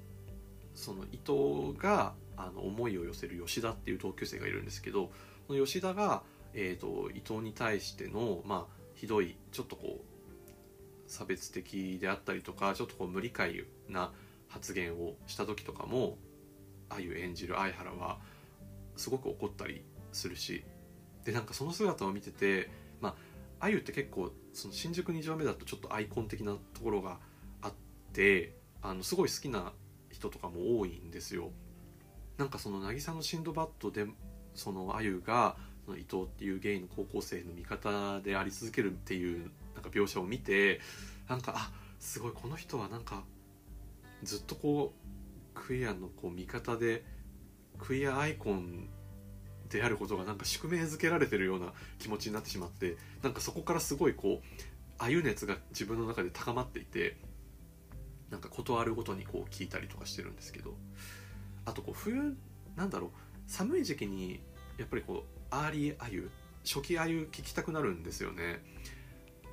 [0.74, 5.10] その伊藤があの思いを寄せる吉田っていう同級生がいるんですけど
[5.46, 14.10] その吉田が、えーと、伊藤に対しての、まあ、ひどいちょっとこう差別的であったりとかちょっとこう無理解な
[14.48, 16.16] 発言をした時とかも
[16.88, 18.18] あゆ演じる相原は
[18.96, 20.64] すごく怒ったりするし
[21.24, 23.10] でなんかその姿を見ててま
[23.60, 27.18] ああゆって結構その新宿2丁目だとちょっとアイコン的なところが
[27.62, 27.72] あっ
[28.12, 29.72] てあのすごい好きな
[30.24, 31.50] 人とかも多いんですよ。
[32.38, 34.06] なんかその渚のシンドバッドで
[34.54, 40.80] そのあゆがその伊藤っていうゲイの高校生の味方であり続けるっていうなんか描写を見て
[41.28, 43.22] なんかあすごいこの人はなんか
[44.22, 47.04] ずっとこうクイアのこう味方で
[47.78, 48.88] クイアアイコン
[49.68, 54.62] であることがなんか宿命づけられてるような気持ちになってしまってなんかそこからすごいこう
[54.98, 57.16] あゆ熱が自分の中で高まっていて
[58.30, 60.74] なんか事あるごとにこう聞いたりとかしてるんですけど
[61.66, 62.36] あとこう冬
[62.76, 63.10] なんだろう
[63.46, 64.40] 寒い時期に
[64.78, 66.30] やっぱりこう early あゆ
[66.64, 68.62] 初期あゆ聞きたくなるんですよね。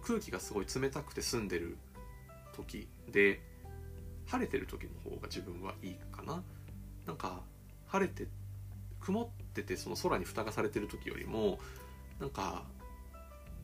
[0.03, 1.77] 空気がすごい冷たくて澄んでる
[2.55, 3.41] 時で
[4.25, 6.41] 晴れてる時の方が自分はいいかな。
[7.05, 7.41] なんか
[7.87, 8.27] 晴れて
[9.01, 11.59] 曇っててその空に蓋がされてる時よりも
[12.19, 12.63] なんか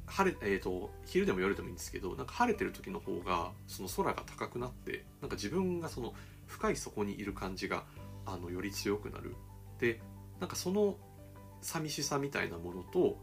[0.08, 6.14] 晴れ、えーと、昼でも夜でもいいんですけどなんか晴れてる時の方がその空が高くなってなんか自分がその
[6.46, 7.84] 深い底にいる感じが
[8.26, 9.36] あのより強くなる
[9.80, 10.02] で
[10.40, 10.96] なんかその
[11.62, 13.18] 寂しさみたいなものと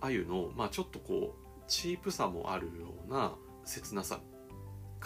[0.00, 2.72] あゆの、まあ、ちょっとこうチープさもあるよ
[3.08, 3.34] うな
[3.64, 4.20] 切なさ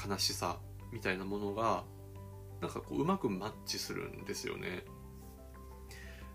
[0.08, 0.58] 悲しさ
[0.92, 1.84] みたいなものが
[2.60, 4.84] なんかこううまくマッチするんですよね。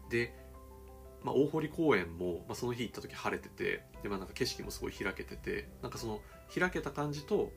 [0.09, 0.33] で、
[1.25, 6.21] まあ、大堀公園も、まあ、その日行った時晴れててで、まあ、なんか景色もすごい開けててなんかその
[6.57, 7.51] 開けた感じと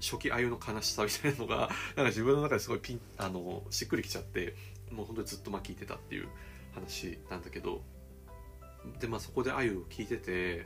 [0.00, 4.54] 初期あゆの悲しさみたいなのが なんか自分の中ですごいピンあのしっくりきちゃって
[4.88, 6.28] もう本当にずっとまあ聞いてたっていう
[6.72, 7.82] 話なんだけど
[9.00, 10.64] でまあそこであゆを聞いてて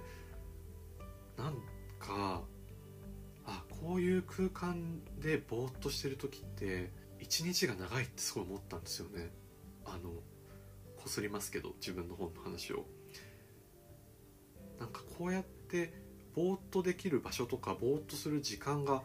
[1.38, 1.54] なん
[1.98, 2.42] か
[3.46, 9.32] あこういう空間でぼーっとしてる時って一日が長いってすごい思ったんですよね。
[9.86, 10.12] あの
[11.04, 12.86] こすりますけど自分の本の話を。
[14.78, 15.92] なんかこうやって
[16.34, 19.02] ぼーっとできる場所とかぼーっとする時間が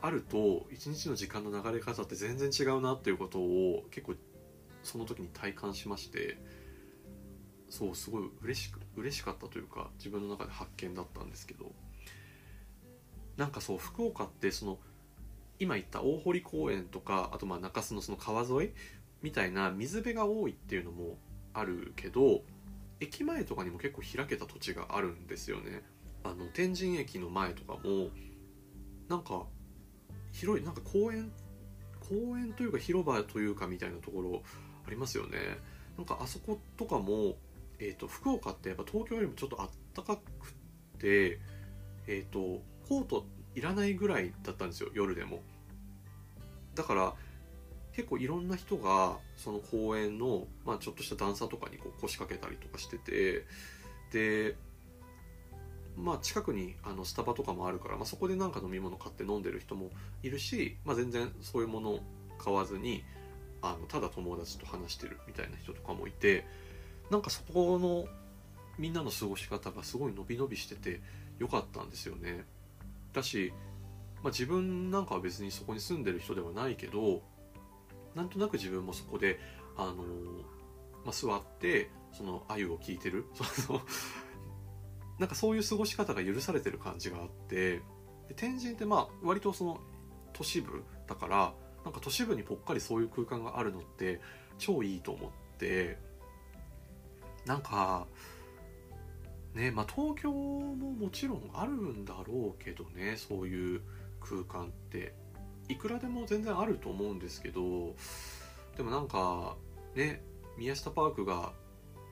[0.00, 4.14] あると一日の時間の流れ方って全然違うなっていうことを結構
[4.84, 6.38] その時に体感しまして
[7.68, 11.72] そうすごい嬉しく嬉しかったというか自分の中で発見だったんですけど。
[13.36, 14.78] なんかそう福岡ってその
[15.58, 18.72] 今言った大堀公園とかあとまあ中洲のその川沿い
[19.22, 21.16] みたいな水辺が多いっていうのも
[21.54, 22.42] あるけど
[23.00, 25.82] 駅前とかにも結構開けた土地があるんですよね。
[26.24, 28.10] あの天神駅の前とかも
[29.08, 29.44] なんか
[30.32, 31.32] 広いなんか公園
[32.00, 34.42] 公園というか広場というかみたいなところ
[34.86, 35.38] ありますよね。
[35.96, 37.36] なんかあそことかも、
[37.78, 40.54] えーと、福岡ってやっぱ東京よりもちょっとあったかく
[40.98, 41.40] て
[42.06, 45.42] えっ、ー、とコートいらないぐらいだったんですよ夜でも。
[46.74, 47.14] だから
[47.94, 53.44] 結構いろんな人がその公園の、まあ、ちょっとした段差とかにこう腰掛けたりとかしてて
[54.12, 54.56] で
[55.96, 59.90] まあ近くにあのスタバとかもあるから、まあ、そこでなんか飲み物買って飲んでる人も
[60.22, 61.98] いるし、まあ、全然そういうもの
[62.38, 63.04] 買わずに
[63.60, 66.44] あのただ友達と話してるみたいな人とかもいて
[67.10, 68.06] なんかそこの
[68.78, 71.00] みんなの過ごし方がすごい伸び伸びしてて
[71.38, 72.44] よかったんですよね。
[73.12, 73.52] だし、
[74.22, 77.22] まあ、自分なんかは別にそこに住んでる人ではないけど
[78.14, 79.38] なんとなく自分もそこで、
[79.76, 79.94] あの
[81.04, 83.24] まあ、座ってその鮎を聞いてる。
[83.34, 83.80] その
[85.18, 87.80] なんかそういう過ごし方が許されてる感じがあって
[88.28, 89.80] で天神ってまあ割とその
[90.32, 94.20] 都市部だからなんか都市部にぽっかりそういう空間があるのって
[94.58, 95.98] 超いいと思って
[97.46, 98.06] なんか
[99.54, 103.80] ねまあ東京ももちろんあるんだろうけどねそういう
[104.20, 105.14] 空間って。
[105.68, 107.94] いくらでも全然あると思うんですけど
[108.76, 109.56] でもなんか
[109.94, 110.22] ね
[110.56, 111.52] 宮下パークが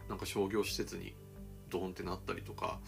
[0.09, 1.15] なんか商業施設に
[1.69, 2.81] ドーンってなったりとか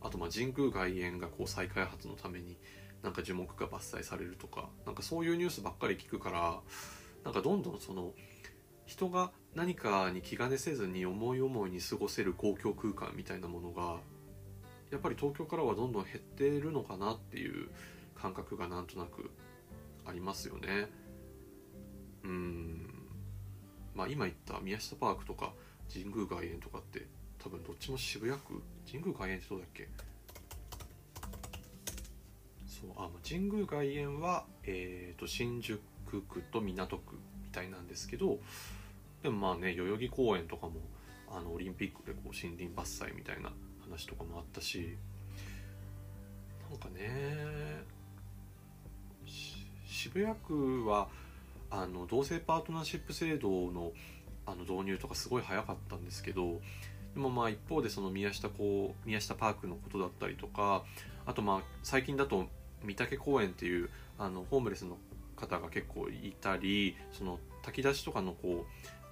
[0.00, 2.56] あとまあ神宮外苑がこう再開発のために
[3.02, 6.60] なんか樹木が伐採されるとかなんかそういうニュースばっかり聞くから
[7.24, 8.12] なんかどんどんその
[8.86, 13.98] 人が何かに気兼ねせずに思い思いに過ごせる公共空間みたいなものが
[14.90, 17.68] やっぱり東京からはどんどん減ってるのかなっていう
[18.14, 19.30] 感覚がなんとなく
[20.06, 20.88] ありますよね。
[22.24, 22.88] うん。
[23.94, 25.52] まあ今言った宮下パークとか
[25.92, 27.06] 神宮外苑とかって
[27.42, 28.62] 多分どっちも渋谷区？
[28.90, 29.88] 神宮外苑ってどうだっけ？
[32.66, 38.38] そうあまあ神宮外苑は、えー、と新宿区と港区みたいなんですけど
[39.22, 40.80] でもまあね代々木公園とかも
[41.30, 44.96] あのオリンピックでこう森林伐採みたいな話とかもあったし
[46.68, 47.84] なんかね
[50.04, 51.08] 渋谷区は
[51.70, 53.92] あの同性パートナーシップ制度の
[54.44, 56.60] あの導入とかすごい早かったんですけど
[57.14, 60.84] でもまあ一方でその宮下こう宮下パークのことだったりとか
[61.24, 62.44] あとまあ最近だと
[62.84, 63.88] 御嶽公園っていう
[64.18, 64.98] あのホームレスの
[65.36, 68.66] 方が結構いたりその炊き出しとかのこ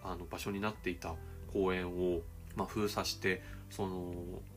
[0.05, 1.14] うあの場所になっていた
[1.55, 2.20] 公園を、
[2.55, 3.88] まあ、封鎖してその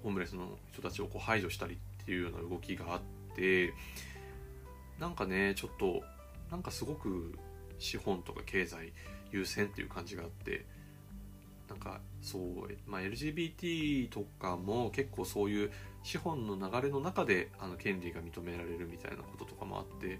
[0.04, 3.00] ホームレスの人たちをこう排除したりっていうような動きがあっ
[3.38, 3.74] て
[5.00, 6.04] なんかねちょっと
[6.56, 7.38] なんかすごく
[7.80, 8.94] 資本とか経済
[9.34, 10.66] 優先っていう感じがあって
[11.68, 12.42] なんかそう、
[12.86, 20.18] まあ、LGBT とかも結構そういう資本の流れの中であの権利が認められるみたいなこととかもあって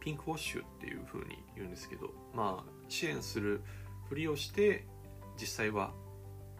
[0.00, 3.60] ピンクウォッシュっていう風に言うんですけどまあ支援する
[4.08, 4.86] ふりをして
[5.38, 5.92] 実際は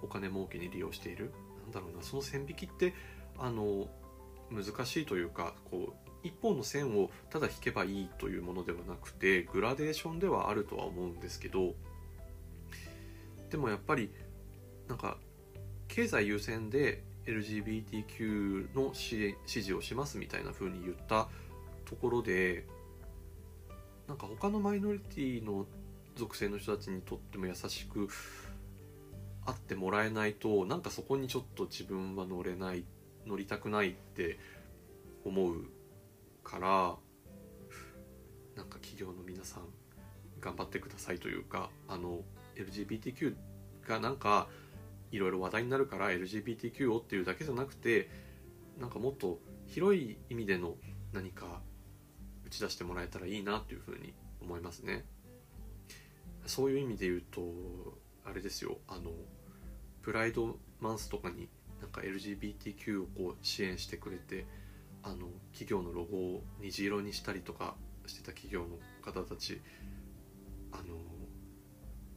[0.02, 1.32] お金儲けに利用している。
[1.62, 2.92] なんだろうなその線引きって
[3.38, 3.86] あの
[4.50, 11.74] 難しいというかこう一本の線をただ引けばいいというものではなくてグラデーションではあるとは思うんですけど
[13.50, 14.10] でもやっぱり
[14.88, 15.16] なんか
[15.88, 21.28] 経済優先で LGBTQ の支持をしますみたいな風に言った
[21.84, 22.66] ところで
[24.08, 25.66] なんか他のマイノリティの
[26.16, 28.08] 属性の人たちにとっても優しく
[29.46, 32.84] あってもらえないとなんかそこにちょっと自分は乗れない
[33.26, 34.38] 乗りたくないって
[35.24, 35.64] 思う
[36.42, 36.96] から
[38.56, 39.64] なんか企業の皆さん
[40.40, 42.20] 頑張ってくださいというかあの
[42.56, 43.34] LGBTQ
[43.86, 44.48] がなんか
[45.12, 48.08] いろいろ話題になるから LGBTQ をっていうだけじゃなくて
[48.78, 50.74] なんかもっと広い意味での
[51.12, 51.60] 何か
[52.46, 55.04] 打ち出してもらえたらいいなっていうふうに思いますね。
[56.46, 57.42] そういう意味で言うと
[58.24, 58.78] あれですよ。
[58.88, 59.10] あの
[60.02, 61.48] プライドマンスとかに
[61.80, 64.46] なんか LGBTQ をこう支援してくれて
[65.02, 67.74] あの企業のロゴを虹色にしたりとか
[68.06, 69.60] してた企業の方たち
[70.72, 70.94] あの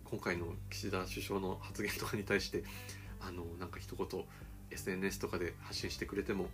[0.06, 2.64] 今回の岸田首相の発言とかに対して
[3.20, 4.26] あのなんか一言
[4.72, 6.50] SNS とかで発信してくれても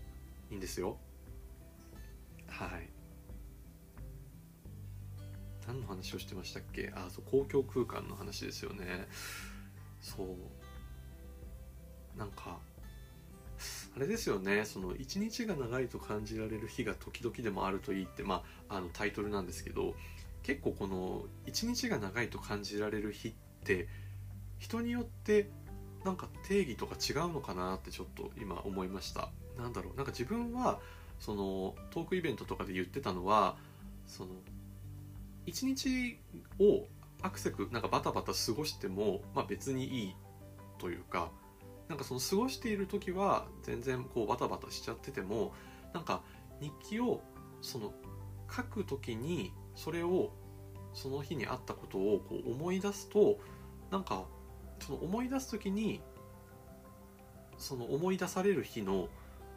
[0.52, 0.98] いいんですよ。
[2.48, 2.90] はい。
[5.68, 6.92] 何の話をしてましたっけ？
[6.96, 9.08] あそう公共空間の話ですよね。
[10.02, 10.28] そう。
[12.18, 12.60] なんか
[13.96, 14.66] あれですよね。
[14.66, 19.96] その一日が長いと感じられる日が時々でもあるといいって、まあ、あのタイトルなんですけど
[20.44, 23.88] 結構この一日が長いと感じられる日って
[24.58, 25.50] 人によって
[26.06, 29.30] なんか定義とか違うのかなってちょっと今思いました。
[29.58, 29.98] なんだろう。
[29.98, 30.80] なんか自分は
[31.20, 33.58] そのトークイベントとかで言ってたのは
[34.08, 34.30] その
[35.46, 36.18] 一日
[36.60, 36.86] を
[37.22, 40.16] アクセクなんかバタバタ過ごしても、まあ、別にいい
[40.78, 41.32] というか
[41.90, 45.54] なんかその過ごしている時は全然こうバタバタしちゃってても
[45.94, 46.22] なんか
[46.62, 47.22] 日記を
[47.62, 47.92] その
[48.56, 50.32] 書く時にそれを
[50.94, 53.40] その日にあったことをこう思い出すと
[53.92, 54.24] なんか
[54.80, 56.02] その思い出す時に
[57.58, 59.10] その思い出される日の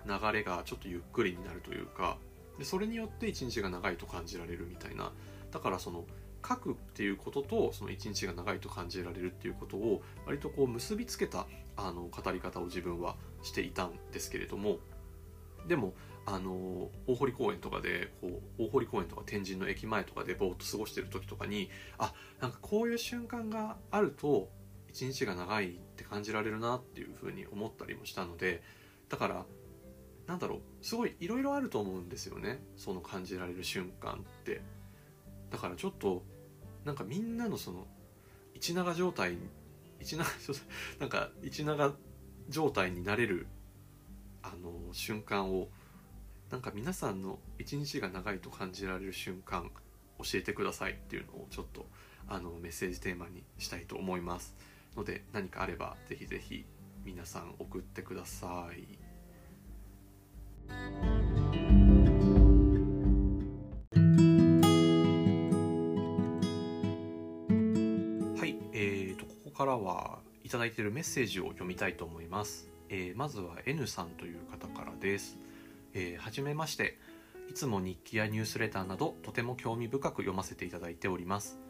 [0.07, 2.17] 流れがちょっとゆっくりになるというか
[2.59, 5.13] でそれによって一日が長いと感じられるみたいな
[5.51, 6.05] だからその
[6.47, 14.79] 書くっていうこととその一日が長いと感じられるっていうことを割とこう結びつけたあの語り方を自分はしていたんですけれども
[15.67, 24.49] でもあの大堀公園とかでこう大堀公園とか天神の駅前とかでぼーっと過ごしてる時とかにあなんかこういう瞬間があると
[24.89, 28.63] 一日が長いって感じられるなっていうふうに思ったりもしたので
[29.09, 29.45] だから
[30.27, 34.61] なんだろうすごいいろいろあると思うんですよねその感じられる瞬間って。
[35.53, 36.23] だからちょっと
[36.85, 37.87] なんかみんなのその
[38.55, 39.37] 一長状態
[40.03, 40.25] 一長
[41.01, 41.97] なんか一長
[42.49, 43.47] 状態になれる
[44.43, 45.71] あの瞬間を
[46.51, 49.71] なんか皆さんの一日が長いと感じられる瞬間
[50.19, 51.89] 教えてくださいっていうのをちょっと
[52.29, 54.55] あのメッセージテーマにしたいと思います
[54.97, 56.67] ので何かあればぜひぜひ
[57.05, 58.99] 皆さん送ってください。
[69.63, 75.39] からはいただいているメッセージを読みたいと思います、えー、まずは N さんという方からです、
[75.95, 76.99] えー、はじめまして。
[77.49, 81.61] いつも日記やニュースレターなどとても興味深く読ませていただいております。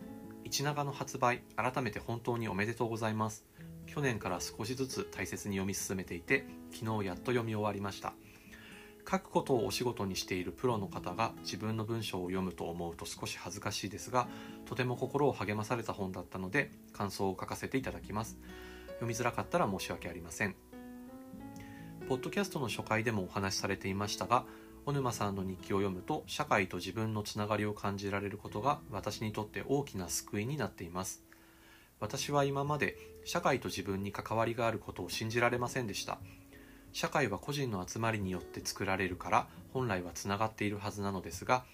[0.44, 3.44] 一長の発売改めて本当におめでとうございます。
[3.86, 8.14] 去年から少しずつ大切に読み進めていて昨日やっと読み終わりました。
[9.10, 14.28] 書くことをお仕事にしているプロの方が自分の文章を読むと思うと少し恥ずかしいですが
[14.64, 18.38] とても心を励まされた本だったので感想を書かせていただきます。
[18.88, 20.54] 読みづらかったら申し訳ありません。
[22.08, 24.44] ポッドキャストの初回でもお話しされていましたが
[24.84, 31.22] 小沼さんの日記を読むと社会と自分のつながりを感じられることが私にとって大きな救いになっています。
[32.00, 36.18] 私は今まで社会と自分に関わりがあることを信じられませんでした。
[36.92, 41.64] 社会は個人の集まりによって作られるから本来はつながっているはずなのですが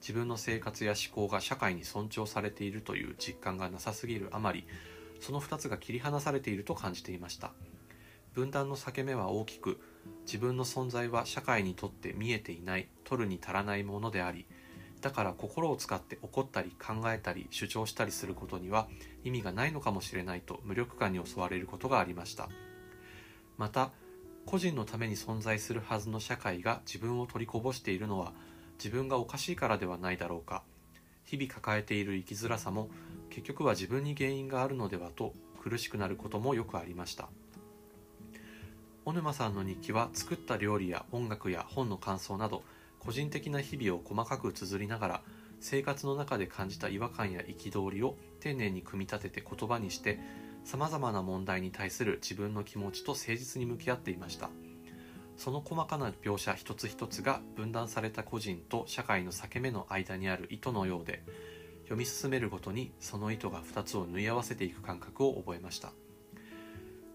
[0.00, 4.66] 自分の生活や思考が社会に尊重されているという実感がなさすぎるあまり
[5.20, 7.52] その2つが切り離されていると感じていました。
[8.34, 9.80] 分断の裂け目は大きく
[10.26, 14.44] 自分の存在は社会にとって見えていない取るに足らないものであり
[15.00, 18.88] だから心を使って怒ったり考えたり主張したりすることには
[19.24, 22.50] 意味がないのかもしれないと無力感に襲われることがありました。
[23.56, 23.90] また
[24.46, 28.32] 個人のために存在するはずの社会が自分を取りこぼしているのは
[28.78, 30.62] 自分がおかしいからではないだろうか。
[31.24, 32.88] 日々抱えている生きづらさも
[33.28, 37.28] 結局は自分に原因があるのではと苦しくなることもよくありました。
[39.04, 42.62] 小沼さんの日記は作った料理や音楽や本の感想など
[43.00, 45.22] 個人的な日々を細かく綴りながら
[45.60, 50.20] 生活の中で感じた違和感や憤りを丁寧に組み立てて言葉にして
[50.66, 54.50] さまざまな問題に対する自分の気持ちと誠実に向き合っていました。
[55.36, 61.22] その細かな描写一つ一つが分断された個人と社会の裂け目の間にある糸のようで
[61.84, 65.92] 読み進めるごとにその糸が2つを縫い合わせていく感覚を覚えました。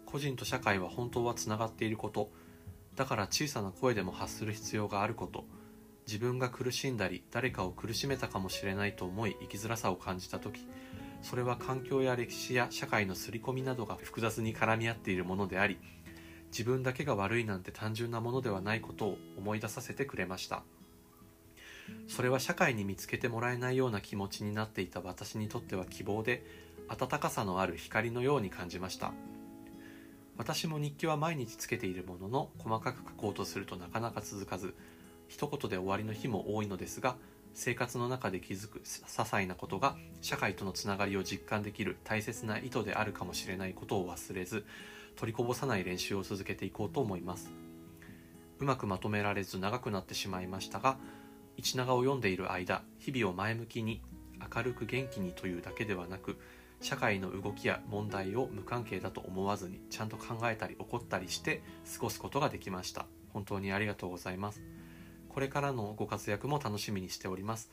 [0.05, 2.31] 個人と社会は本当はつながっていること
[2.95, 5.43] だから小さな声でも発する必要があること
[6.07, 10.65] 自分が苦しんだり誰かを苦しめたかもしれないと思い生きづらさを感じた時
[11.21, 15.77] それは環境や歴史や社会の刷り込みなどが複雑に絡み合っているものであり
[16.51, 20.63] 自分だけが悪いなんて単純なものではないことを思い出させてくれました。
[22.07, 26.45] それは社会に見つけてもらえないような気持ちになっていた私にとっては希望で
[26.87, 29.13] 温かさのある光のように感じました。
[30.37, 34.73] 私も日記は毎日つけているものの細かく書こうとするとなかなか続かず
[35.27, 37.15] 一言で終わりの日も多いのですが
[37.53, 44.65] 生活の中で気づく些細なことが社会とのつながりを実感できる大切な意図であるかもしれないことを忘れず
[45.15, 47.51] 取りこぼさない練習を続けていこうと思います。
[48.59, 50.97] うまくまとめられず長くなってしまいましたが
[51.57, 54.01] 一長を読んでいる間日々を前向きに
[54.55, 56.37] 明るく元気にというだけではなく
[56.79, 63.05] 社会の動きや問題を無関係だと思わずにちゃんと考えたり怒ったりして過ごすことができました。
[63.33, 64.61] 本当にありがとうございます。
[65.31, 67.71] これからのご活躍も楽しみにしております。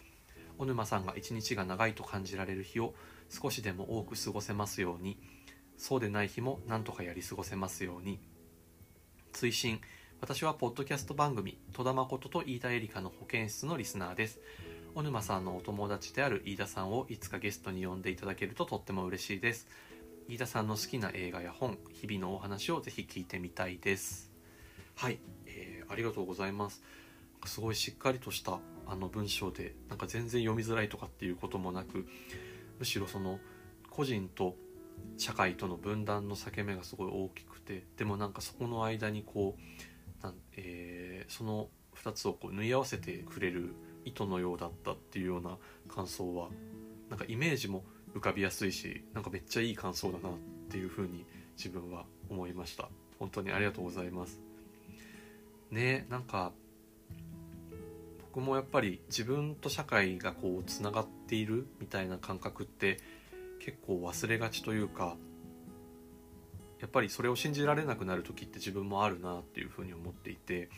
[0.59, 2.95] 小沼さんが一日が長いと感じられる日を
[3.29, 5.19] 少しでも多く過ごせますように。
[5.77, 8.21] そうでない日も何とかやり過ごせますように。
[9.33, 9.81] 追伸。
[10.21, 14.41] 私はポッドキャスト番組戸田誠と飯田絵梨香の保健室のリスナーです。
[14.95, 19.67] 小沼さんのお友達である飯田さんをいつかゲストに呼んでいただけるととっても嬉しいです。
[20.29, 24.31] 飯田さんの好きな映画や本日々のお話をぜひ聞いてみたいです。
[24.95, 26.83] はい、えー、ありがとうございます。
[27.47, 32.07] すごいしっかりとしたあの文章でなんか全然読みづらいとかっていうこともなく
[32.78, 33.39] むしろその
[33.91, 34.57] 個人と
[35.16, 39.57] 社会との分断の裂け目がすごい大きくてでもなんかそこの間にこ
[40.20, 41.68] うなん、えー、その
[42.03, 43.74] 2つをこう縫い合わせてくれる
[44.05, 45.59] 糸のようだったっていうような
[45.89, 46.49] 感想は
[47.11, 47.84] なんかイメージも
[48.14, 50.32] 浮かびやすいしなんかめっちゃいい感想だなっ
[50.70, 51.26] ていうふうに
[51.57, 52.89] 自分は思いました。
[53.18, 54.41] 本当にありがとうございます。
[55.70, 56.53] ねなんか
[58.39, 62.99] 僕もやっぱり自分と社会がこうつながっているみたいな感覚って
[63.59, 65.16] 結構忘れがちというか
[66.80, 70.68] やっぱりそれを信じられなくなる時って自分もあるなっていうふうに思っていて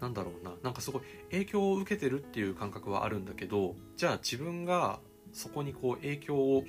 [0.00, 1.02] なんだろうななんかすごい
[1.32, 5.00] 影響を受けてるっていう感覚はあるんだけどじゃあ自分が
[5.34, 6.64] そこにこう影響を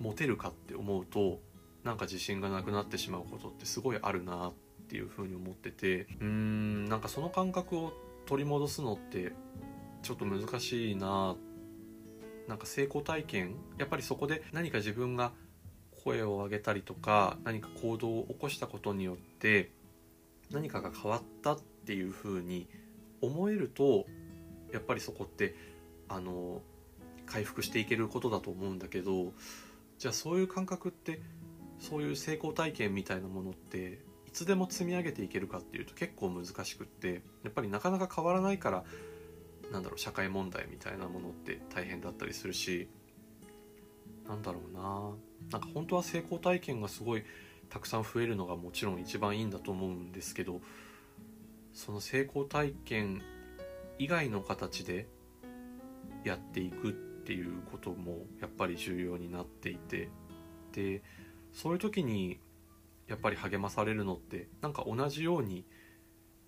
[0.00, 1.40] 持てるかって思うと
[1.82, 4.52] なんか自信がなくなってしまうことってすごいあるなっ
[4.86, 9.32] ていうふうに思っててうーんなんかその感覚を取り戻すのって
[10.02, 11.36] ちょっと難しいな。
[12.48, 13.56] なんか成功体験？
[13.78, 15.32] やっぱりそこで何か自分が
[16.04, 19.70] 声を上げたりとか何か行動を起こしたことによって
[20.50, 22.68] 何かが変わったっていうふうに
[23.22, 24.04] 思えると
[24.70, 25.54] やっぱりそこって
[26.10, 26.60] あの
[27.24, 29.32] 回復していけることだと思うんだけど
[29.98, 31.22] じゃあそういう感覚って
[31.78, 34.00] そういう成功体験みたいなものって
[34.34, 38.84] つでも積み上げていけるかっていうと結構難しくってやっぱりなかなか変わらないから
[39.72, 42.88] なんだろう社会問題みたいなものって大変だったりするし
[44.28, 45.10] なんだろうな。
[45.52, 47.24] なんか本当は成功体験がすごい
[47.68, 50.60] たくさん増えるのがもちろん一番いいんだと思うんですけど
[51.72, 53.22] その成功体験
[53.98, 55.06] 以外の形で
[56.24, 60.08] やっていくっていうこともやっぱり重要になっていて
[60.72, 61.02] で
[61.52, 62.38] そういう時に
[63.08, 65.64] やっぱり励まされるのってなんか同じように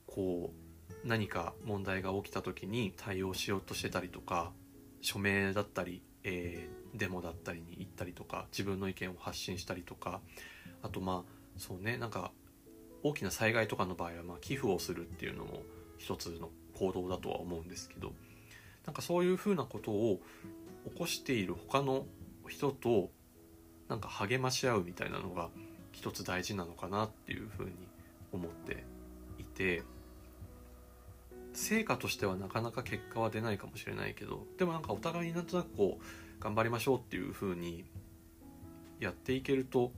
[0.06, 4.52] こう何か問題が起きた時に対応しようとしてたりとか
[5.00, 10.20] 署名だったり、えー、デモだったりに行ったりとか自分の意見を発信したりとか
[10.82, 12.32] あとまあそうねなんか
[13.02, 15.62] 大きな災害とかの場合はまあ寄付をするっていうのも
[15.98, 18.12] 一つの行動だとは思うんですけど
[18.84, 20.20] なんかそういうふうなことを
[20.90, 22.06] 起こしている他の
[22.48, 23.10] 人と
[23.88, 25.50] なんか励まし合うみたいなのが
[25.96, 27.72] 一つ大事なのかなっていうふうに
[28.30, 28.84] 思って
[29.38, 29.82] いて
[31.54, 37.86] 成果としてはなかなか結果は出ないかもしれないけどでもなんかお互いになんとなくこう頑張りましょうっていうふうに
[39.00, 39.90] やっていけると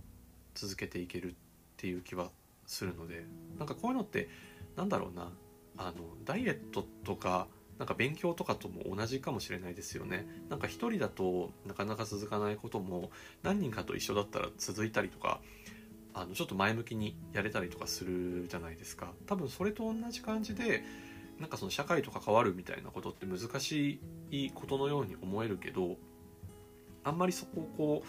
[0.55, 1.35] 続けていけるっ
[1.77, 2.31] ていう気は
[2.65, 3.25] するので
[3.59, 4.29] なんかこういうのって
[4.77, 5.33] なんだろうな
[5.79, 5.95] あの
[6.25, 10.27] ダイエットとかなんか勉強とかとも同じかもしれないですよね。
[10.49, 13.11] なんか一人だとなかなか続かないことも
[13.45, 15.41] 何人かと一緒だったら続いたりとか
[16.15, 19.13] あのちょっと前向きにやれたりとかするじゃないですか。
[19.27, 20.83] 多分それと同じ感じで
[21.39, 24.01] なんかその社会と関わるみたいなことって難し
[24.31, 25.97] いことのように思えるけど
[27.05, 28.03] あんまりそこをこ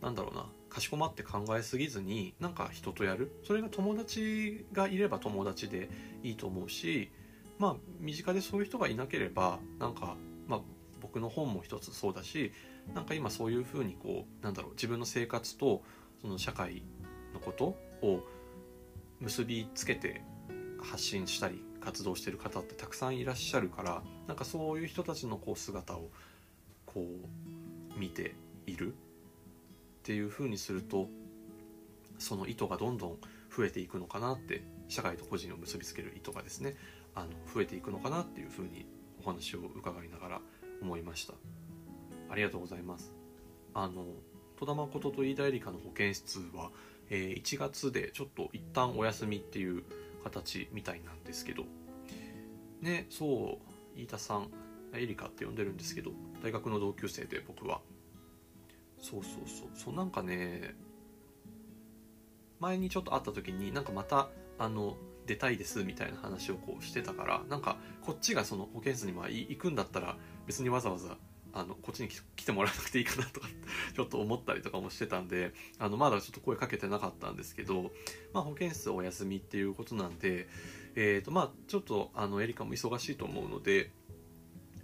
[0.00, 3.32] うなんだろうなかしこまって考えすぎずになんか人とやる。
[3.44, 5.90] それが友達がいれば友達で
[6.22, 7.10] いいと思うし
[7.58, 10.16] まあ身近でそういう人がいなければなんか
[10.48, 10.60] まあ
[11.00, 12.52] 僕の本も一つそうだし
[12.94, 15.82] なんか今そういうふうにこうなんだろう自分の生活と
[16.20, 16.82] その社会
[17.32, 17.76] のこと
[18.06, 18.22] を
[19.20, 20.22] 結びつけて
[20.82, 26.10] 発信したり活動してる方ってたくさんいらっしゃるからなんかそういう人たちのこう姿を
[26.86, 27.06] こ
[27.96, 28.34] う見て
[28.66, 28.94] いる。
[30.02, 31.08] っていうふうにすると
[32.18, 33.18] その意図がどんどん
[33.56, 36.74] 増えていくのかなって社会と個人を結びつける意図がですね
[37.14, 38.84] あの増えていくのかなっていうふうに
[39.22, 40.40] お話を伺いながら
[40.82, 41.34] 思いました。
[42.28, 43.12] ありがとうございます。
[43.74, 44.04] あの
[44.58, 46.70] 戸田誠と飯田絵梨香の保健室は、
[47.14, 49.84] え、1月でちょっと一旦お休みっていう
[50.24, 51.64] 形みたいなんですけど。
[52.80, 53.60] ねそ
[53.96, 54.48] う飯田さん
[54.92, 56.10] エリカって呼んでるんですけど
[56.42, 57.80] 大学の同級生で僕は。
[58.98, 59.68] そうそうそう。
[59.74, 60.74] そうなんかね
[62.60, 64.96] 前にちょっと会った時になんかまたあの
[65.26, 71.16] 出たいですみたいな話をこうしてたからなんかこっちがその保健室にまあ行くんだったら別にわざわざ
[71.52, 73.48] あのこっちに来てもらわなくていいかなとか
[73.94, 77.92] ちょっと思ったりとかもしてたんであのまだちょっと声かけてなかったんですけど、
[78.32, 80.48] まあ、保健室お休みっていうことなんで、
[80.94, 83.90] えーとまあ、ちょっとあのエリカも忙しいと思うので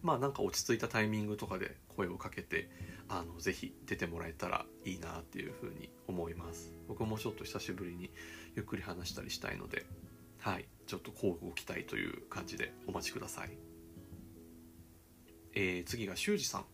[0.02, 2.70] まあなんか落ち着いたタイミングとかで声をかけて
[3.08, 6.72] あのぜひ出てもらえたらいいなっていうふうに思います。
[6.86, 8.10] 僕もちょっと久しぶりに
[8.54, 9.84] ゆっくり話したりしたいので
[10.38, 13.50] はいちょっと交互期待という感じでお待ちください、
[15.54, 16.64] えー、次が修二さん、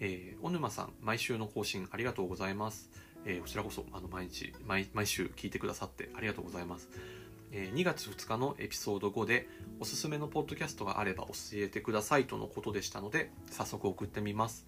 [0.00, 2.90] えー、小沼さん毎週の更新ありがとうございます、
[3.24, 6.88] えー、こちらこそあの毎日毎毎週聞いてくださってありがとうございます。
[7.54, 9.46] え2月2日のエピソード5で
[9.78, 14.66] おすすめのポッドキャストがあれば教えてくださいとのことでしたので早速送ってみます。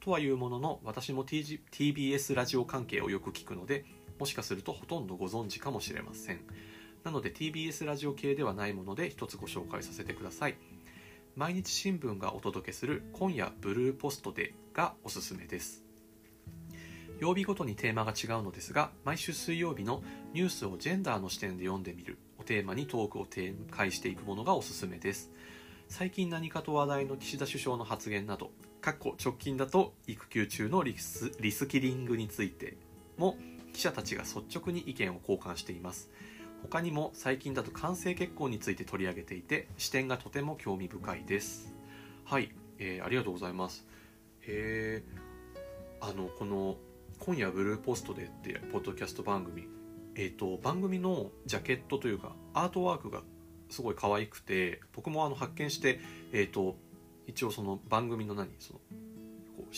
[0.00, 3.84] とはいうものの私も TBS ラジオ関係をよく聞くので
[4.18, 6.40] もしかするとほとんどご存知かもしれません。
[7.04, 10.56] なので TBS ラジオ系ではないもので一つご紹介させてください。
[11.36, 15.84] 毎日新聞がお届けする今夜ブルーポストでがおすすめです。
[17.20, 25.30] 曜日ごとにテーマが違うのですが毎週水曜日のニュースをジェンダーの視点で読んでみるをテーマにトークを展開していくものがおすすめです。
[25.88, 32.78] 最近何かと話題の岸田首相の発言などかっこ直近だと育休中のリスリスキリングについて
[33.18, 33.36] も
[33.74, 36.10] 記者たちが率直に意見を交換しています。
[36.62, 41.74] 他にも最近だと完成結婚について取り上げていて視点がとても興味深いです。
[42.24, 43.86] はい、えー、ありがとうございます。
[44.40, 45.26] へえ
[46.00, 46.76] あのこの
[47.18, 49.68] 「今夜ブルーポストで」ってポッドキャスト番組。
[50.14, 53.22] え、ー、と番組のジャケットというかアートワークが
[53.68, 56.00] すごい可愛くて僕もあの発見して
[56.32, 56.76] え、ー、と
[57.26, 58.48] 一応その番組の何？
[58.58, 58.78] その
[59.56, 59.74] こう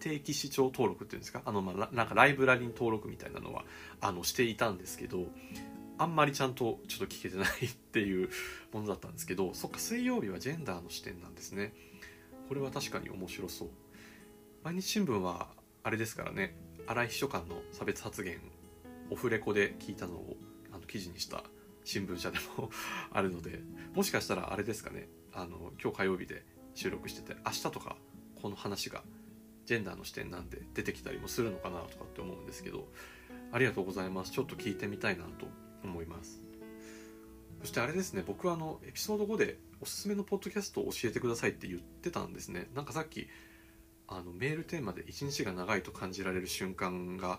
[0.00, 1.42] 定期視聴登録っていうんですか？
[1.44, 3.64] あの、まあ、なんかライブラリに登録みたいなのは
[4.00, 5.26] あのしていたんですけど
[6.02, 8.28] あんまりちゃんとちょっと聞けてないっていう
[8.72, 11.72] ものだったんですけどそっか水曜日はジェンダーの視点なんですね。
[12.48, 13.68] これは確かに面白そう。
[14.64, 15.46] 毎日新聞は
[15.84, 16.56] あれですからね
[16.88, 18.40] 荒井秘書官の差別発言
[19.10, 20.36] オフレコで聞いたのを
[20.72, 21.44] あの記事にした
[21.84, 22.70] 新聞社でも
[23.12, 23.60] あるので
[23.94, 26.44] もしかしたらあれですかねあの今日火曜日で
[26.74, 27.96] 収録してて明日とか
[28.40, 29.04] この話が
[29.66, 32.88] ジェンダーの視点なんで出てきたりもするのかなとかって思うんですけど
[33.52, 34.32] ありがとうございます。
[34.32, 35.46] ちょっと聞いてみたいなと
[35.84, 36.40] 思います。
[37.60, 42.68] そしてあれですね僕はあのエピソード5でおすすめのポッドキャストを教えてくださいって言ってたんですね。
[42.74, 43.28] なんかさっき
[44.08, 47.38] あのメールテーマで一日が長いと感じられる瞬間が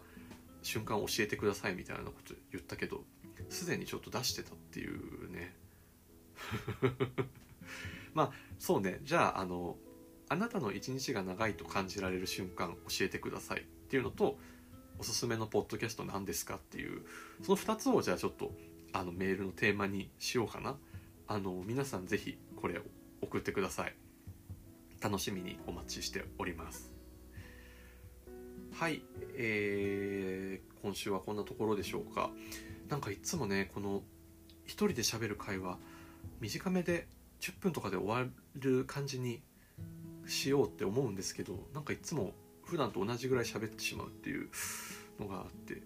[0.62, 3.04] 瞬間を教えてくださいみたいなこと言ったけど
[3.50, 5.54] すでにちょっと出してたっていうね。
[8.14, 9.00] まあそうね。
[9.04, 9.78] じゃああの
[10.30, 14.39] あなたの一日が長いと感じられる瞬間教えてくださいっていうのと
[15.04, 17.01] おすすめのポッドキャスト何ですかっていう
[17.41, 18.54] その2つをじゃあちょっと
[18.93, 20.78] あのメールのテーマにしようかな。
[21.28, 22.84] あの皆さんぜひこれを
[23.22, 23.93] 送ってください。
[25.01, 26.89] 楽しみにお待ちしております。
[28.72, 29.01] はい
[29.36, 32.30] えー、今週はこんなところでしょうか。
[32.88, 34.04] なんかいつもねこの
[34.64, 35.80] 一人で喋る会話
[36.39, 37.10] 短めで
[37.41, 38.26] 10分とかで終わ
[38.56, 39.41] る感じに
[40.28, 42.32] しようって思うんですけどなんかいつも
[42.66, 44.49] 普段と同じぐらい喋ってしまうっていう
[45.20, 45.82] のがあって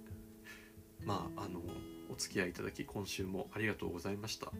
[1.03, 1.61] まああの
[2.09, 4.51] お付き合いいただき今週もありがとうございました。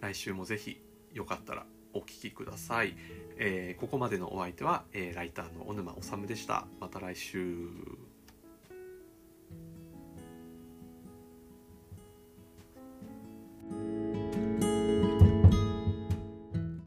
[0.00, 0.80] 来週もぜひ
[1.12, 2.94] よかったらお聴きください、
[3.38, 6.66] えー、ここまでのお相手は、えー、ライターの小沼治でした。
[6.80, 7.68] また来週。